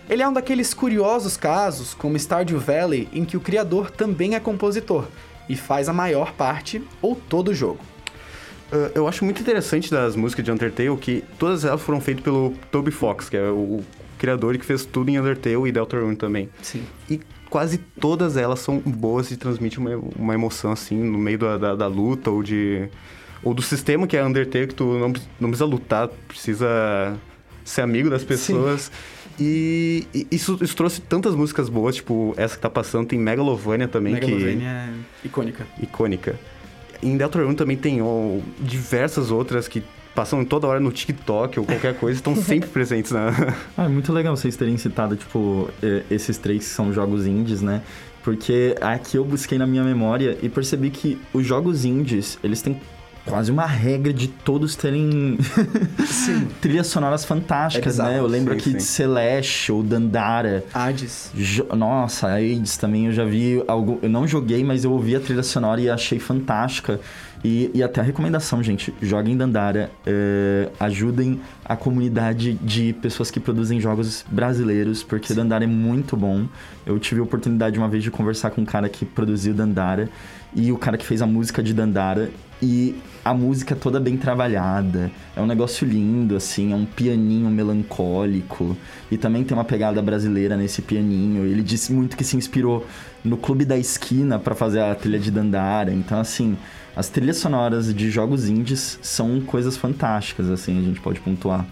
Ele 0.09 0.23
é 0.23 0.27
um 0.27 0.33
daqueles 0.33 0.73
curiosos 0.73 1.37
casos, 1.37 1.93
como 1.93 2.17
Stardew 2.17 2.59
Valley, 2.59 3.07
em 3.13 3.23
que 3.23 3.37
o 3.37 3.39
criador 3.39 3.91
também 3.91 4.33
é 4.33 4.39
compositor 4.39 5.05
e 5.47 5.55
faz 5.55 5.89
a 5.89 5.93
maior 5.93 6.33
parte 6.33 6.81
ou 7.01 7.15
todo 7.15 7.49
o 7.49 7.53
jogo. 7.53 7.79
Uh, 8.71 8.91
eu 8.95 9.07
acho 9.07 9.25
muito 9.25 9.41
interessante 9.41 9.91
das 9.91 10.15
músicas 10.15 10.45
de 10.45 10.51
Undertale 10.51 10.95
que 10.97 11.23
todas 11.37 11.65
elas 11.65 11.81
foram 11.81 11.99
feitas 11.99 12.23
pelo 12.23 12.53
Toby 12.71 12.91
Fox, 12.91 13.29
que 13.29 13.35
é 13.35 13.49
o, 13.49 13.83
criador 14.21 14.55
que 14.55 14.63
fez 14.63 14.85
tudo 14.85 15.09
em 15.09 15.19
Undertale 15.19 15.67
e 15.67 15.71
Deltarune 15.71 16.15
também. 16.15 16.47
Sim. 16.61 16.83
E 17.09 17.19
quase 17.49 17.79
todas 17.79 18.37
elas 18.37 18.59
são 18.59 18.77
boas 18.77 19.31
e 19.31 19.35
transmitem 19.35 19.79
uma, 19.79 19.95
uma 20.15 20.33
emoção, 20.35 20.71
assim, 20.71 20.95
no 20.95 21.17
meio 21.17 21.39
da, 21.39 21.57
da, 21.57 21.75
da 21.75 21.87
luta 21.87 22.29
ou 22.29 22.43
de... 22.43 22.87
Ou 23.43 23.55
do 23.55 23.63
sistema 23.63 24.05
que 24.05 24.15
é 24.15 24.23
Undertale, 24.23 24.67
que 24.67 24.75
tu 24.75 24.85
não, 24.99 25.11
não 25.39 25.49
precisa 25.49 25.65
lutar, 25.65 26.07
precisa 26.27 27.17
ser 27.65 27.81
amigo 27.81 28.11
das 28.11 28.23
pessoas. 28.23 28.91
E, 29.39 30.07
e 30.13 30.27
isso, 30.31 30.57
isso 30.61 30.75
trouxe 30.75 31.01
tantas 31.01 31.35
músicas 31.35 31.69
boas, 31.69 31.95
tipo 31.95 32.33
essa 32.37 32.55
que 32.55 32.61
tá 32.61 32.69
passando, 32.69 33.07
tem 33.07 33.19
Megalovania 33.19 33.87
também, 33.87 34.13
Megalovania 34.13 34.55
que... 34.55 34.65
é 34.65 35.27
icônica. 35.27 35.67
icônica. 35.81 36.39
Em 37.01 37.17
Deltarune 37.17 37.55
também 37.55 37.77
tem 37.77 38.01
ó, 38.01 38.37
diversas 38.59 39.31
outras 39.31 39.67
que 39.67 39.83
passam 40.13 40.43
toda 40.43 40.67
hora 40.67 40.79
no 40.79 40.91
TikTok 40.91 41.59
ou 41.59 41.65
qualquer 41.65 41.95
coisa, 41.97 42.17
estão 42.17 42.35
sempre 42.37 42.69
presentes 42.69 43.11
na... 43.11 43.29
Ah, 43.77 43.85
é 43.85 43.87
muito 43.87 44.11
legal 44.11 44.35
vocês 44.35 44.55
terem 44.55 44.77
citado, 44.77 45.15
tipo, 45.15 45.69
esses 46.09 46.37
três 46.37 46.67
que 46.67 46.69
são 46.69 46.93
jogos 46.93 47.25
indies, 47.25 47.61
né? 47.61 47.81
Porque 48.23 48.75
aqui 48.79 49.17
eu 49.17 49.25
busquei 49.25 49.57
na 49.57 49.65
minha 49.65 49.83
memória 49.83 50.37
e 50.41 50.49
percebi 50.49 50.91
que 50.91 51.19
os 51.33 51.45
jogos 51.45 51.85
indies, 51.85 52.37
eles 52.43 52.61
têm 52.61 52.79
quase 53.25 53.51
uma 53.51 53.65
regra 53.65 54.11
de 54.13 54.27
todos 54.27 54.75
terem 54.75 55.37
trilhas 56.61 56.87
sonoras 56.87 57.23
fantásticas, 57.25 57.99
É 57.99 58.03
né? 58.03 58.19
Eu 58.19 58.27
lembro 58.27 58.53
Sim, 58.53 58.59
aqui 58.59 58.71
sim. 58.71 58.77
de 58.77 58.83
Celeste 58.83 59.71
ou 59.71 59.83
Dandara. 59.83 60.63
Hades. 60.73 61.31
Jo- 61.33 61.67
Nossa, 61.75 62.27
AIDS 62.27 62.77
também 62.77 63.07
eu 63.07 63.11
já 63.11 63.25
vi 63.25 63.63
algo. 63.67 63.99
Eu 64.01 64.09
não 64.09 64.27
joguei, 64.27 64.63
mas 64.63 64.83
eu 64.83 64.91
ouvi 64.91 65.15
a 65.15 65.19
trilha 65.19 65.43
sonora 65.43 65.79
e 65.81 65.89
achei 65.89 66.19
fantástica. 66.19 66.99
E, 67.43 67.71
e 67.73 67.81
até 67.81 68.01
a 68.01 68.03
recomendação, 68.03 68.61
gente: 68.61 68.93
joguem 69.01 69.35
Dandara, 69.35 69.89
é, 70.05 70.69
ajudem 70.79 71.41
a 71.65 71.75
comunidade 71.75 72.53
de 72.53 72.93
pessoas 72.93 73.31
que 73.31 73.39
produzem 73.39 73.79
jogos 73.79 74.23
brasileiros, 74.29 75.01
porque 75.01 75.33
Dandara 75.33 75.63
é 75.63 75.67
muito 75.67 76.15
bom. 76.15 76.45
Eu 76.85 76.99
tive 76.99 77.19
a 77.19 77.23
oportunidade 77.23 77.77
uma 77.79 77.87
vez 77.87 78.03
de 78.03 78.11
conversar 78.11 78.51
com 78.51 78.61
um 78.61 78.65
cara 78.65 78.87
que 78.89 79.05
produziu 79.05 79.53
Dandara 79.55 80.07
e 80.53 80.71
o 80.71 80.77
cara 80.77 80.97
que 80.97 81.05
fez 81.05 81.21
a 81.21 81.27
música 81.27 81.61
de 81.61 81.73
Dandara. 81.73 82.29
E 82.63 82.95
a 83.25 83.33
música 83.33 83.75
toda 83.75 83.99
bem 83.99 84.17
trabalhada. 84.17 85.11
É 85.35 85.41
um 85.41 85.47
negócio 85.47 85.87
lindo, 85.87 86.35
assim, 86.35 86.71
é 86.71 86.75
um 86.75 86.85
pianinho 86.85 87.49
melancólico. 87.49 88.77
E 89.09 89.17
também 89.17 89.43
tem 89.43 89.57
uma 89.57 89.63
pegada 89.63 89.99
brasileira 89.99 90.55
nesse 90.55 90.81
pianinho. 90.81 91.43
Ele 91.43 91.63
disse 91.63 91.91
muito 91.91 92.15
que 92.15 92.23
se 92.23 92.37
inspirou 92.37 92.85
no 93.23 93.35
Clube 93.35 93.65
da 93.65 93.77
Esquina 93.77 94.37
para 94.37 94.53
fazer 94.53 94.79
a 94.79 94.93
trilha 94.93 95.17
de 95.17 95.31
Dandara. 95.31 95.91
Então, 95.91 96.19
assim, 96.19 96.55
as 96.95 97.09
trilhas 97.09 97.37
sonoras 97.37 97.93
de 97.93 98.11
jogos 98.11 98.47
indies 98.47 98.99
são 99.01 99.41
coisas 99.41 99.75
fantásticas, 99.75 100.49
assim, 100.49 100.77
a 100.77 100.81
gente 100.83 100.99
pode 100.99 101.19
pontuar. 101.19 101.65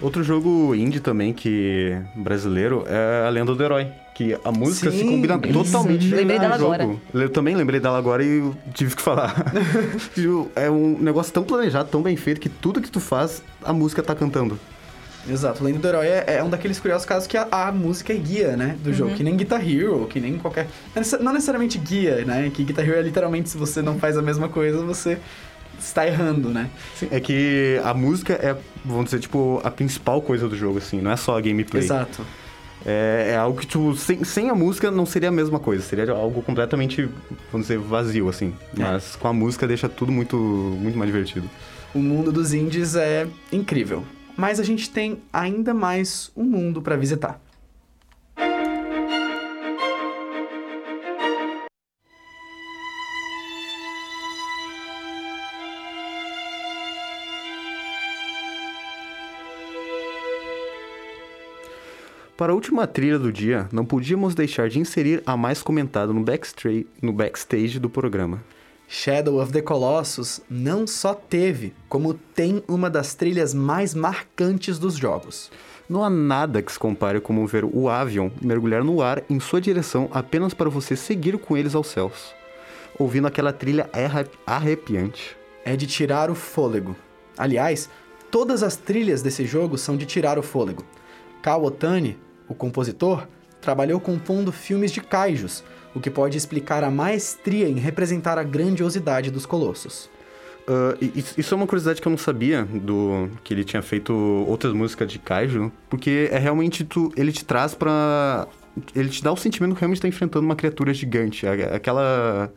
Outro 0.00 0.24
jogo 0.24 0.74
indie 0.74 1.00
também, 1.00 1.32
que 1.32 1.96
brasileiro, 2.16 2.84
é 2.88 3.26
a 3.26 3.30
Lenda 3.30 3.54
do 3.54 3.62
Herói. 3.62 3.86
Que 4.14 4.38
a 4.44 4.52
música 4.52 4.92
se 4.92 4.98
Sim, 4.98 5.08
combina 5.10 5.40
isso. 5.44 5.52
totalmente 5.52 6.06
Lembrei 6.06 6.36
com 6.36 6.42
dela 6.42 6.54
o 6.54 6.58
jogo. 6.58 6.72
agora. 6.74 6.96
Eu 7.12 7.28
também 7.30 7.56
lembrei 7.56 7.80
dela 7.80 7.98
agora 7.98 8.24
e 8.24 8.48
tive 8.72 8.94
que 8.94 9.02
falar. 9.02 9.34
é 10.54 10.70
um 10.70 10.96
negócio 11.00 11.32
tão 11.32 11.42
planejado, 11.42 11.88
tão 11.88 12.00
bem 12.00 12.16
feito, 12.16 12.40
que 12.40 12.48
tudo 12.48 12.80
que 12.80 12.90
tu 12.90 13.00
faz, 13.00 13.42
a 13.62 13.72
música 13.72 14.02
tá 14.02 14.14
cantando. 14.14 14.58
Exato, 15.28 15.64
Lenda 15.64 15.78
do 15.78 15.88
Herói 15.88 16.06
é, 16.06 16.24
é 16.36 16.44
um 16.44 16.50
daqueles 16.50 16.78
curiosos 16.78 17.06
casos 17.06 17.26
que 17.26 17.36
a, 17.36 17.48
a 17.50 17.72
música 17.72 18.12
é 18.12 18.16
guia, 18.16 18.56
né, 18.56 18.76
do 18.84 18.92
jogo. 18.92 19.14
Que 19.14 19.24
nem 19.24 19.36
Guitar 19.36 19.66
Hero, 19.66 20.06
que 20.06 20.20
nem 20.20 20.38
qualquer... 20.38 20.68
Não 21.20 21.32
necessariamente 21.32 21.78
guia, 21.78 22.24
né, 22.24 22.50
que 22.52 22.62
Guitar 22.62 22.86
Hero 22.86 22.98
é 22.98 23.02
literalmente 23.02 23.48
se 23.48 23.56
você 23.56 23.80
não 23.80 23.98
faz 23.98 24.18
a 24.18 24.22
mesma 24.22 24.48
coisa, 24.48 24.84
você 24.84 25.18
está 25.78 26.06
errando, 26.06 26.50
né. 26.50 26.68
Sim, 26.94 27.08
é 27.10 27.18
que 27.20 27.80
a 27.82 27.94
música 27.94 28.34
é, 28.34 28.54
vamos 28.84 29.06
dizer, 29.06 29.20
tipo, 29.20 29.60
a 29.64 29.70
principal 29.70 30.20
coisa 30.20 30.48
do 30.48 30.56
jogo, 30.56 30.78
assim. 30.78 31.00
Não 31.00 31.10
é 31.10 31.16
só 31.16 31.36
a 31.36 31.40
gameplay. 31.40 31.82
Exato. 31.82 32.24
É, 32.86 33.30
é 33.32 33.36
algo 33.36 33.58
que, 33.58 33.66
tipo, 33.66 33.94
sem, 33.96 34.24
sem 34.24 34.50
a 34.50 34.54
música 34.54 34.90
não 34.90 35.06
seria 35.06 35.28
a 35.28 35.32
mesma 35.32 35.58
coisa. 35.58 35.82
Seria 35.82 36.10
algo 36.12 36.42
completamente, 36.42 37.08
vamos 37.50 37.66
dizer, 37.66 37.78
vazio, 37.78 38.28
assim. 38.28 38.54
Mas 38.76 39.16
com 39.16 39.28
a 39.28 39.32
música 39.32 39.66
deixa 39.66 39.88
tudo 39.88 40.12
muito, 40.12 40.36
muito 40.36 40.96
mais 40.98 41.10
divertido. 41.10 41.48
O 41.94 41.98
mundo 41.98 42.30
dos 42.30 42.52
indies 42.52 42.94
é 42.94 43.26
incrível. 43.52 44.04
Mas 44.36 44.58
a 44.58 44.64
gente 44.64 44.90
tem 44.90 45.22
ainda 45.32 45.72
mais 45.72 46.30
um 46.36 46.44
mundo 46.44 46.82
para 46.82 46.96
visitar. 46.96 47.40
Para 62.36 62.50
a 62.52 62.54
última 62.54 62.86
trilha 62.86 63.18
do 63.18 63.32
dia, 63.32 63.68
não 63.70 63.84
podíamos 63.84 64.34
deixar 64.34 64.68
de 64.68 64.80
inserir 64.80 65.22
a 65.24 65.36
mais 65.36 65.62
comentada 65.62 66.12
no, 66.12 66.24
no 67.00 67.12
backstage 67.12 67.78
do 67.78 67.88
programa. 67.88 68.42
Shadow 68.88 69.40
of 69.40 69.52
the 69.52 69.62
Colossus 69.62 70.40
não 70.50 70.86
só 70.86 71.14
teve, 71.14 71.72
como 71.88 72.12
tem 72.12 72.62
uma 72.66 72.90
das 72.90 73.14
trilhas 73.14 73.54
mais 73.54 73.94
marcantes 73.94 74.78
dos 74.78 74.96
jogos. 74.96 75.50
Não 75.88 76.02
há 76.02 76.10
nada 76.10 76.60
que 76.60 76.72
se 76.72 76.78
compare 76.78 77.20
como 77.20 77.46
ver 77.46 77.64
o 77.64 77.88
Avion 77.88 78.30
mergulhar 78.42 78.82
no 78.82 79.00
ar 79.00 79.22
em 79.30 79.38
sua 79.38 79.60
direção 79.60 80.08
apenas 80.12 80.52
para 80.52 80.68
você 80.70 80.96
seguir 80.96 81.38
com 81.38 81.56
eles 81.56 81.74
aos 81.74 81.86
céus. 81.86 82.34
Ouvindo 82.98 83.28
aquela 83.28 83.52
trilha 83.52 83.88
é 83.92 84.06
arre- 84.06 84.26
arrepiante. 84.46 85.36
É 85.64 85.76
de 85.76 85.86
tirar 85.86 86.30
o 86.30 86.34
fôlego. 86.34 86.96
Aliás, 87.38 87.88
todas 88.30 88.62
as 88.62 88.76
trilhas 88.76 89.22
desse 89.22 89.46
jogo 89.46 89.78
são 89.78 89.96
de 89.96 90.04
tirar 90.06 90.38
o 90.38 90.42
fôlego. 90.42 90.84
Kao 91.44 91.62
Otani, 91.62 92.16
o 92.48 92.54
compositor, 92.54 93.28
trabalhou 93.60 94.00
compondo 94.00 94.50
filmes 94.50 94.90
de 94.90 95.02
kaijus, 95.02 95.62
o 95.94 96.00
que 96.00 96.08
pode 96.08 96.38
explicar 96.38 96.82
a 96.82 96.90
maestria 96.90 97.68
em 97.68 97.74
representar 97.74 98.38
a 98.38 98.42
grandiosidade 98.42 99.30
dos 99.30 99.44
colossos. 99.44 100.08
E- 101.02 101.12
isso- 101.38 101.52
é 101.52 101.56
uma 101.56 101.66
curiosidade 101.66 102.00
que 102.00 102.08
eu 102.08 102.10
não 102.10 102.16
sabia 102.16 102.64
do 102.64 103.28
que 103.44 103.52
ele 103.52 103.62
tinha 103.62 103.82
feito 103.82 104.14
outras 104.48 104.72
músicas 104.72 105.06
de 105.12 105.18
kaiju, 105.18 105.70
porque 105.90 106.30
é 106.32 106.38
realmente 106.38 106.82
tu, 106.82 107.12
ele 107.14 107.30
te 107.30 107.44
traz 107.44 107.74
pra. 107.74 108.48
ele 108.96 109.10
te 109.10 109.22
dá 109.22 109.30
o 109.30 109.36
sentimento 109.36 109.74
que 109.74 109.80
realmente 109.80 110.00
tá 110.00 110.08
enfrentando 110.08 110.46
uma 110.46 110.56
criatura 110.56 110.94
gigante, 110.94 111.46
aquela 111.46 112.50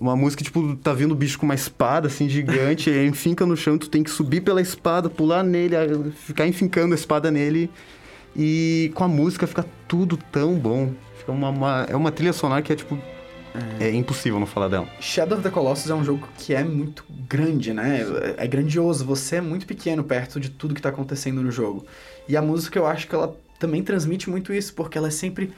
uma 0.00 0.14
música 0.14 0.44
tipo 0.44 0.76
tá 0.76 0.92
vindo 0.92 1.10
o 1.12 1.14
bicho 1.16 1.38
com 1.38 1.44
uma 1.46 1.54
espada 1.56 2.06
assim 2.06 2.28
gigante, 2.28 2.88
e 2.90 3.04
enfinca 3.06 3.44
no 3.44 3.56
chão, 3.56 3.76
tu 3.76 3.90
tem 3.90 4.04
que 4.04 4.10
subir 4.10 4.42
pela 4.42 4.60
espada, 4.60 5.10
pular 5.10 5.42
nele, 5.42 5.74
ficar 6.14 6.46
enfincando 6.46 6.92
a 6.92 6.94
espada 6.94 7.32
nele. 7.32 7.68
E 8.38 8.90
com 8.94 9.02
a 9.04 9.08
música 9.08 9.46
fica 9.46 9.64
tudo 9.88 10.16
tão 10.16 10.54
bom. 10.58 10.92
Fica 11.18 11.32
uma, 11.32 11.48
uma- 11.48 11.86
é 11.88 11.96
uma 11.96 12.12
trilha 12.12 12.32
sonora 12.32 12.60
que 12.62 12.72
é 12.72 12.76
tipo 12.76 12.98
é 13.80 13.90
impossível 13.90 14.38
não 14.38 14.46
falar 14.46 14.68
dela. 14.68 14.86
Shadow 15.00 15.38
of 15.38 15.42
the 15.42 15.48
Colossus 15.50 15.90
é 15.90 15.94
um 15.94 16.04
jogo 16.04 16.28
que 16.36 16.52
é 16.54 16.62
muito 16.62 17.02
grande, 17.26 17.72
né? 17.72 18.02
É 18.38 18.44
é 18.44 18.46
grandioso, 18.46 19.02
você 19.04 19.36
é 19.36 19.40
muito 19.40 19.66
pequeno 19.66 20.04
perto 20.04 20.38
de 20.38 20.50
tudo 20.50 20.74
que 20.74 20.82
tá 20.82 20.90
acontecendo 20.90 21.40
no 21.42 21.50
jogo. 21.50 21.86
E 22.28 22.36
a 22.36 22.42
música 22.42 22.78
eu 22.78 22.86
acho 22.86 23.08
que 23.08 23.14
ela 23.14 23.34
também 23.58 23.82
transmite 23.82 24.28
muito 24.28 24.52
isso, 24.52 24.74
porque 24.74 24.98
ela 24.98 25.08
é 25.08 25.10
sempre 25.10 25.52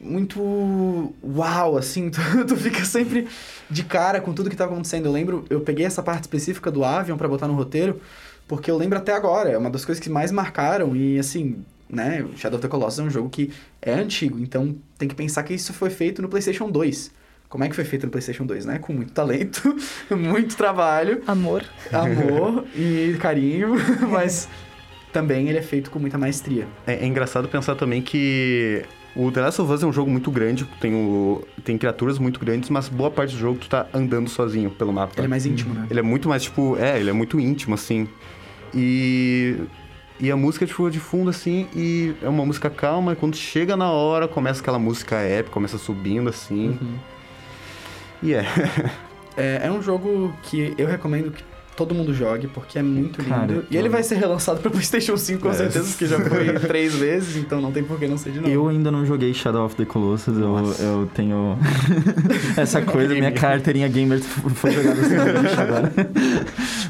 muito 0.00 1.12
uau, 1.22 1.76
assim, 1.76 2.08
tu, 2.10 2.20
tu 2.46 2.56
fica 2.56 2.84
sempre 2.84 3.26
de 3.68 3.82
cara 3.82 4.20
com 4.20 4.32
tudo 4.32 4.48
que 4.48 4.56
tá 4.56 4.64
acontecendo. 4.66 5.06
Eu 5.06 5.12
lembro, 5.12 5.44
eu 5.50 5.60
peguei 5.60 5.84
essa 5.86 6.02
parte 6.02 6.22
específica 6.22 6.70
do 6.70 6.84
Avion 6.84 7.16
pra 7.16 7.26
botar 7.28 7.48
no 7.48 7.54
roteiro, 7.54 8.00
porque 8.46 8.70
eu 8.70 8.76
lembro 8.76 8.96
até 8.98 9.12
agora, 9.12 9.50
é 9.50 9.58
uma 9.58 9.70
das 9.70 9.84
coisas 9.84 10.02
que 10.02 10.08
mais 10.08 10.30
marcaram 10.30 10.94
e 10.94 11.18
assim, 11.18 11.64
né, 11.88 12.24
Shadow 12.36 12.58
of 12.58 12.62
the 12.62 12.68
Colossus 12.68 12.98
é 12.98 13.02
um 13.02 13.10
jogo 13.10 13.30
que 13.30 13.50
é 13.80 13.92
antigo, 13.94 14.38
então 14.38 14.76
tem 14.96 15.08
que 15.08 15.14
pensar 15.14 15.42
que 15.42 15.54
isso 15.54 15.72
foi 15.72 15.90
feito 15.90 16.20
no 16.22 16.28
PlayStation 16.28 16.70
2. 16.70 17.12
Como 17.48 17.64
é 17.64 17.68
que 17.68 17.74
foi 17.74 17.84
feito 17.84 18.04
no 18.04 18.10
PlayStation 18.10 18.44
2, 18.44 18.66
né? 18.66 18.78
Com 18.78 18.92
muito 18.92 19.12
talento, 19.12 19.74
muito 20.14 20.54
trabalho, 20.54 21.22
Amor. 21.26 21.64
amor 21.90 22.64
e 22.76 23.16
carinho, 23.18 23.74
mas 24.10 24.48
também 25.12 25.48
ele 25.48 25.58
é 25.58 25.62
feito 25.62 25.90
com 25.90 25.98
muita 25.98 26.18
maestria. 26.18 26.66
É, 26.86 26.94
é 26.94 27.06
engraçado 27.06 27.48
pensar 27.48 27.74
também 27.74 28.02
que 28.02 28.84
o 29.16 29.32
The 29.32 29.40
Last 29.40 29.62
of 29.62 29.72
Us 29.72 29.82
é 29.82 29.86
um 29.86 29.92
jogo 29.92 30.10
muito 30.10 30.30
grande, 30.30 30.64
tem, 30.80 30.94
o, 30.94 31.42
tem 31.64 31.78
criaturas 31.78 32.18
muito 32.18 32.38
grandes, 32.38 32.68
mas 32.68 32.88
boa 32.88 33.10
parte 33.10 33.34
do 33.34 33.38
jogo 33.38 33.58
tu 33.58 33.68
tá 33.68 33.86
andando 33.94 34.28
sozinho 34.28 34.70
pelo 34.70 34.92
mapa. 34.92 35.14
Ele 35.16 35.24
é 35.24 35.28
mais 35.28 35.46
íntimo, 35.46 35.74
né? 35.74 35.86
Ele 35.90 36.00
é 36.00 36.02
muito 36.02 36.28
mais, 36.28 36.42
tipo, 36.42 36.76
é, 36.78 37.00
ele 37.00 37.10
é 37.10 37.12
muito 37.12 37.40
íntimo, 37.40 37.74
assim. 37.74 38.06
E. 38.74 39.56
E 40.20 40.30
a 40.30 40.36
música, 40.36 40.66
tipo, 40.66 40.90
de 40.90 40.98
fundo, 40.98 41.30
assim, 41.30 41.68
e 41.74 42.14
é 42.22 42.28
uma 42.28 42.44
música 42.44 42.68
calma, 42.68 43.12
e 43.12 43.16
quando 43.16 43.36
chega 43.36 43.76
na 43.76 43.90
hora, 43.90 44.26
começa 44.26 44.60
aquela 44.60 44.78
música 44.78 45.16
épica, 45.16 45.54
começa 45.54 45.78
subindo, 45.78 46.28
assim. 46.28 46.78
E 48.22 48.34
é. 48.34 48.44
É, 49.36 49.66
é 49.66 49.70
um 49.70 49.80
jogo 49.80 50.34
que 50.42 50.74
eu 50.76 50.88
recomendo 50.88 51.30
que 51.30 51.44
todo 51.78 51.94
mundo 51.94 52.12
jogue, 52.12 52.48
porque 52.48 52.76
é 52.78 52.82
muito 52.82 53.22
lindo. 53.22 53.30
Cara, 53.32 53.64
e 53.70 53.76
ele 53.76 53.86
eu- 53.86 53.92
vai 53.92 54.02
ser 54.02 54.16
relançado 54.16 54.58
para 54.60 54.68
PlayStation 54.70 55.16
5 55.16 55.40
com 55.42 55.50
É. 55.50 55.52
certeza, 55.52 55.86
porque 55.88 56.06
já 56.06 56.18
foi 56.20 56.52
três 56.66 56.92
vezes, 56.96 57.36
então 57.36 57.60
não 57.60 57.70
tem 57.70 57.84
por 57.84 57.98
que 58.00 58.08
não 58.08 58.18
ser 58.18 58.32
de 58.32 58.40
novo. 58.40 58.52
Eu 58.52 58.66
ainda 58.68 58.90
não 58.90 59.06
joguei 59.06 59.32
Shadow 59.32 59.64
of 59.64 59.76
the 59.76 59.84
Colossus, 59.84 60.36
eu, 60.36 60.56
eu 60.80 61.08
tenho 61.14 61.56
essa 62.56 62.82
coisa, 62.82 63.14
minha 63.14 63.30
carteirinha 63.30 63.86
gamer 63.86 64.18
foi 64.20 64.72
jogada 64.72 65.00
assim 65.00 65.14
lixo 65.42 65.60
agora. 65.60 65.92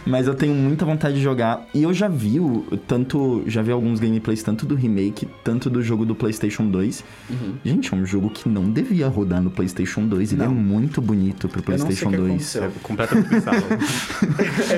Mas 0.07 0.27
eu 0.27 0.35
tenho 0.35 0.55
muita 0.55 0.87
vontade 0.87 1.17
de 1.17 1.23
jogar. 1.23 1.67
E 1.75 1.83
eu 1.83 1.93
já 1.93 2.09
vi 2.09 2.41
o, 2.41 2.65
tanto, 2.87 3.43
já 3.47 3.61
vi 3.61 3.71
alguns 3.71 4.01
gameplays 4.01 4.43
tanto 4.43 4.65
do 4.65 4.75
remake, 4.75 5.29
tanto 5.45 5.69
do 5.69 5.83
jogo 5.83 6.07
do 6.07 6.15
PlayStation 6.15 6.67
2. 6.71 7.05
Uhum. 7.29 7.55
Gente, 7.63 7.93
é 7.93 7.97
um 7.97 8.07
jogo 8.07 8.31
que 8.31 8.49
não 8.49 8.71
devia 8.71 9.07
rodar 9.09 9.43
no 9.43 9.51
PlayStation 9.51 10.07
2, 10.07 10.33
ele 10.33 10.43
é 10.43 10.47
Não. 10.47 10.55
muito 10.55 11.03
bonito 11.03 11.47
pro 11.47 11.61
Eu 11.61 11.79
não 11.79 11.87
sei 11.91 11.97
PlayStation 11.97 12.09
o 12.09 12.11
que 12.11 12.17
2. 12.17 12.29
aconteceu. 12.31 12.65
É 12.65 12.71
completamente 12.83 13.29
bizarro. 13.29 13.63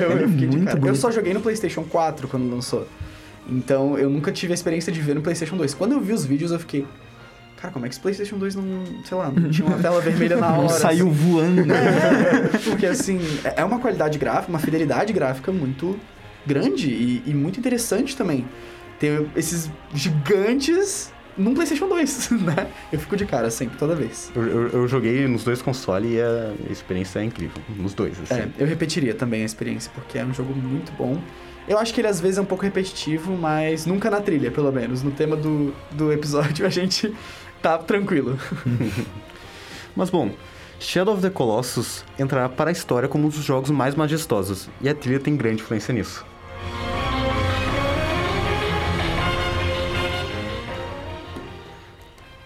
Eu, 0.03 0.11
Ele 0.11 0.21
é 0.21 0.23
eu 0.25 0.29
fiquei 0.29 0.47
de 0.47 0.57
cara. 0.59 0.77
Eu 0.77 0.81
bonito. 0.81 0.97
só 0.97 1.11
joguei 1.11 1.33
no 1.33 1.41
PlayStation 1.41 1.83
4 1.83 2.27
quando 2.27 2.49
lançou. 2.49 2.87
Então 3.49 3.97
eu 3.97 4.09
nunca 4.09 4.31
tive 4.31 4.53
a 4.53 4.55
experiência 4.55 4.91
de 4.91 5.01
ver 5.01 5.15
no 5.15 5.21
PlayStation 5.21 5.57
2. 5.57 5.73
Quando 5.73 5.93
eu 5.93 6.01
vi 6.01 6.13
os 6.13 6.25
vídeos, 6.25 6.51
eu 6.51 6.59
fiquei. 6.59 6.85
Cara, 7.57 7.71
como 7.71 7.85
é 7.85 7.89
que 7.89 7.93
esse 7.93 8.01
PlayStation 8.01 8.37
2 8.37 8.55
não. 8.55 8.83
Sei 9.05 9.17
lá, 9.17 9.31
não 9.31 9.49
tinha 9.49 9.67
uma 9.67 9.77
tela 9.77 9.99
vermelha 10.01 10.37
na 10.37 10.51
hora? 10.51 10.61
Não 10.61 10.69
saiu 10.69 11.07
assim? 11.07 11.15
voando. 11.15 11.71
É, 11.71 12.57
porque 12.65 12.85
assim, 12.85 13.19
é 13.55 13.63
uma 13.63 13.79
qualidade 13.79 14.17
gráfica, 14.17 14.49
uma 14.49 14.59
fidelidade 14.59 15.13
gráfica 15.13 15.51
muito 15.51 15.99
grande 16.45 16.89
e, 16.89 17.23
e 17.25 17.33
muito 17.33 17.59
interessante 17.59 18.15
também. 18.15 18.45
Ter 18.99 19.25
esses 19.35 19.69
gigantes 19.93 21.11
num 21.37 21.53
PlayStation 21.53 21.87
2, 21.87 22.31
né? 22.41 22.67
Eu 22.91 22.99
fico 22.99 23.15
de 23.15 23.25
cara 23.25 23.49
sempre, 23.49 23.77
toda 23.77 23.95
vez. 23.95 24.31
eu, 24.35 24.43
eu- 24.43 24.67
eu 24.69 24.87
joguei 24.87 25.27
nos 25.27 25.43
dois 25.43 25.61
consoles 25.61 26.11
e 26.13 26.21
a 26.21 26.53
experiência 26.71 27.19
é 27.19 27.23
incrível. 27.23 27.61
Nos 27.69 27.93
dois, 27.93 28.19
assim. 28.21 28.33
É, 28.41 28.47
eu 28.57 28.67
repetiria 28.67 29.13
também 29.13 29.41
a 29.43 29.45
experiência, 29.45 29.91
porque 29.95 30.17
é 30.17 30.25
um 30.25 30.33
jogo 30.33 30.53
muito 30.53 30.91
bom. 30.93 31.21
Eu 31.67 31.77
acho 31.77 31.93
que 31.93 32.01
ele 32.01 32.07
às 32.07 32.19
vezes 32.19 32.37
é 32.37 32.41
um 32.41 32.45
pouco 32.45 32.63
repetitivo, 32.63 33.37
mas 33.37 33.85
nunca 33.85 34.09
na 34.09 34.19
trilha, 34.19 34.49
pelo 34.51 34.71
menos. 34.71 35.03
No 35.03 35.11
tema 35.11 35.35
do, 35.37 35.73
do 35.91 36.11
episódio 36.11 36.65
a 36.67 36.69
gente 36.69 37.13
tá 37.61 37.77
tranquilo. 37.77 38.37
Mas 39.95 40.09
bom, 40.09 40.31
Shadow 40.79 41.13
of 41.13 41.21
the 41.21 41.29
Colossus 41.29 42.03
entrará 42.17 42.49
para 42.49 42.69
a 42.69 42.71
história 42.71 43.07
como 43.09 43.25
um 43.25 43.29
dos 43.29 43.43
jogos 43.43 43.69
mais 43.69 43.93
majestosos, 43.93 44.69
e 44.81 44.89
a 44.89 44.95
trilha 44.95 45.19
tem 45.19 45.35
grande 45.35 45.61
influência 45.61 45.93
nisso. 45.93 46.25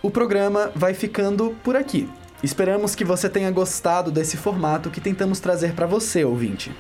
O 0.06 0.12
programa 0.12 0.72
vai 0.76 0.94
ficando 0.94 1.58
por 1.64 1.76
aqui. 1.76 2.08
Esperamos 2.44 2.94
que 2.94 3.04
você 3.04 3.28
tenha 3.28 3.50
gostado 3.50 4.12
desse 4.12 4.38
formato 4.38 4.92
que 4.92 5.02
tentamos 5.02 5.40
trazer 5.40 5.74
para 5.74 5.88
você, 5.88 6.24
ouvinte. 6.24 6.72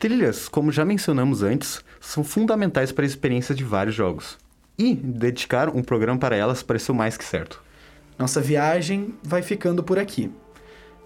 Trilhas, 0.00 0.48
como 0.48 0.72
já 0.72 0.84
mencionamos 0.84 1.44
antes, 1.44 1.80
são 2.00 2.24
fundamentais 2.24 2.90
para 2.90 3.04
a 3.04 3.06
experiência 3.06 3.54
de 3.54 3.62
vários 3.62 3.94
jogos. 3.94 4.36
E 4.76 4.96
dedicar 4.96 5.68
um 5.68 5.80
programa 5.80 6.18
para 6.18 6.34
elas 6.34 6.60
pareceu 6.60 6.92
mais 6.92 7.16
que 7.16 7.24
certo. 7.24 7.62
Nossa 8.18 8.40
viagem 8.40 9.14
vai 9.22 9.42
ficando 9.42 9.84
por 9.84 9.96
aqui. 9.96 10.32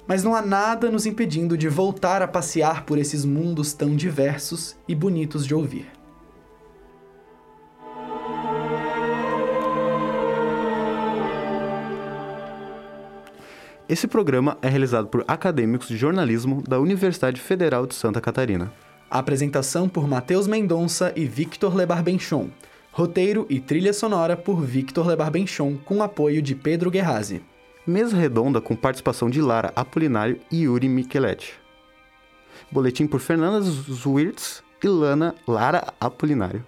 Mas 0.08 0.24
não 0.24 0.34
há 0.34 0.40
nada 0.40 0.90
nos 0.90 1.04
impedindo 1.04 1.58
de 1.58 1.68
voltar 1.68 2.22
a 2.22 2.26
passear 2.26 2.86
por 2.86 2.96
esses 2.96 3.22
mundos 3.22 3.74
tão 3.74 3.94
diversos 3.94 4.74
e 4.88 4.94
bonitos 4.94 5.46
de 5.46 5.54
ouvir. 5.54 5.95
Esse 13.88 14.08
programa 14.08 14.58
é 14.62 14.68
realizado 14.68 15.06
por 15.06 15.24
acadêmicos 15.28 15.86
de 15.86 15.96
jornalismo 15.96 16.60
da 16.60 16.80
Universidade 16.80 17.40
Federal 17.40 17.86
de 17.86 17.94
Santa 17.94 18.20
Catarina. 18.20 18.72
A 19.08 19.20
apresentação 19.20 19.88
por 19.88 20.08
Matheus 20.08 20.48
Mendonça 20.48 21.12
e 21.14 21.24
Victor 21.24 21.72
Lebarbenchon. 21.72 22.48
Roteiro 22.90 23.46
e 23.48 23.60
trilha 23.60 23.92
sonora 23.92 24.36
por 24.36 24.60
Victor 24.60 25.06
Lebarbenchon, 25.06 25.76
com 25.84 26.02
apoio 26.02 26.42
de 26.42 26.56
Pedro 26.56 26.90
Guerrazi. 26.90 27.42
Mesa 27.86 28.16
redonda 28.16 28.60
com 28.60 28.74
participação 28.74 29.30
de 29.30 29.40
Lara 29.40 29.72
Apolinário 29.76 30.40
e 30.50 30.62
Yuri 30.62 30.88
Micheletti. 30.88 31.54
Boletim 32.72 33.06
por 33.06 33.20
Fernanda 33.20 33.60
Zwirtz 33.60 34.64
e 34.82 34.88
Lana 34.88 35.32
Lara 35.46 35.94
Apolinário. 36.00 36.66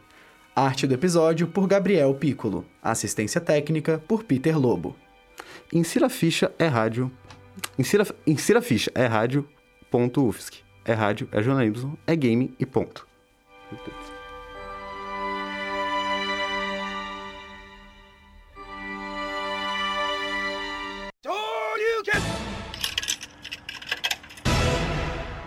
Arte 0.55 0.87
do 0.87 0.95
episódio 0.95 1.49
por 1.49 1.67
Gabriel 1.67 2.15
Piccolo. 2.15 2.65
Assistência 2.81 3.41
técnica 3.41 4.01
por 4.07 4.23
Peter 4.23 4.57
Lobo. 4.57 4.95
Insira 5.73 6.09
ficha 6.09 6.51
é 6.59 6.67
rádio. 6.67 7.11
Insira, 7.79 8.07
insira 8.27 8.63
ficha 8.63 8.91
é 8.95 9.07
rádio. 9.07 9.47
Ponto 9.91 10.27
UFSC. 10.27 10.63
É 10.85 10.95
rádio, 10.95 11.29
é 11.31 11.43
jornalismo, 11.43 11.99
é 12.07 12.17
game 12.17 12.55
e 12.59 12.65
ponto. 12.65 13.07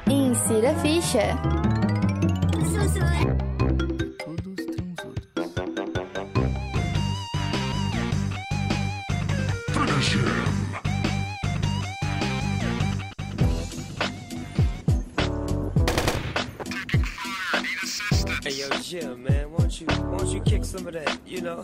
Insira 0.08 0.76
ficha. 0.76 1.36
Some 20.72 20.88
of 20.88 20.94
that, 20.94 21.20
you 21.28 21.42
know? 21.42 21.62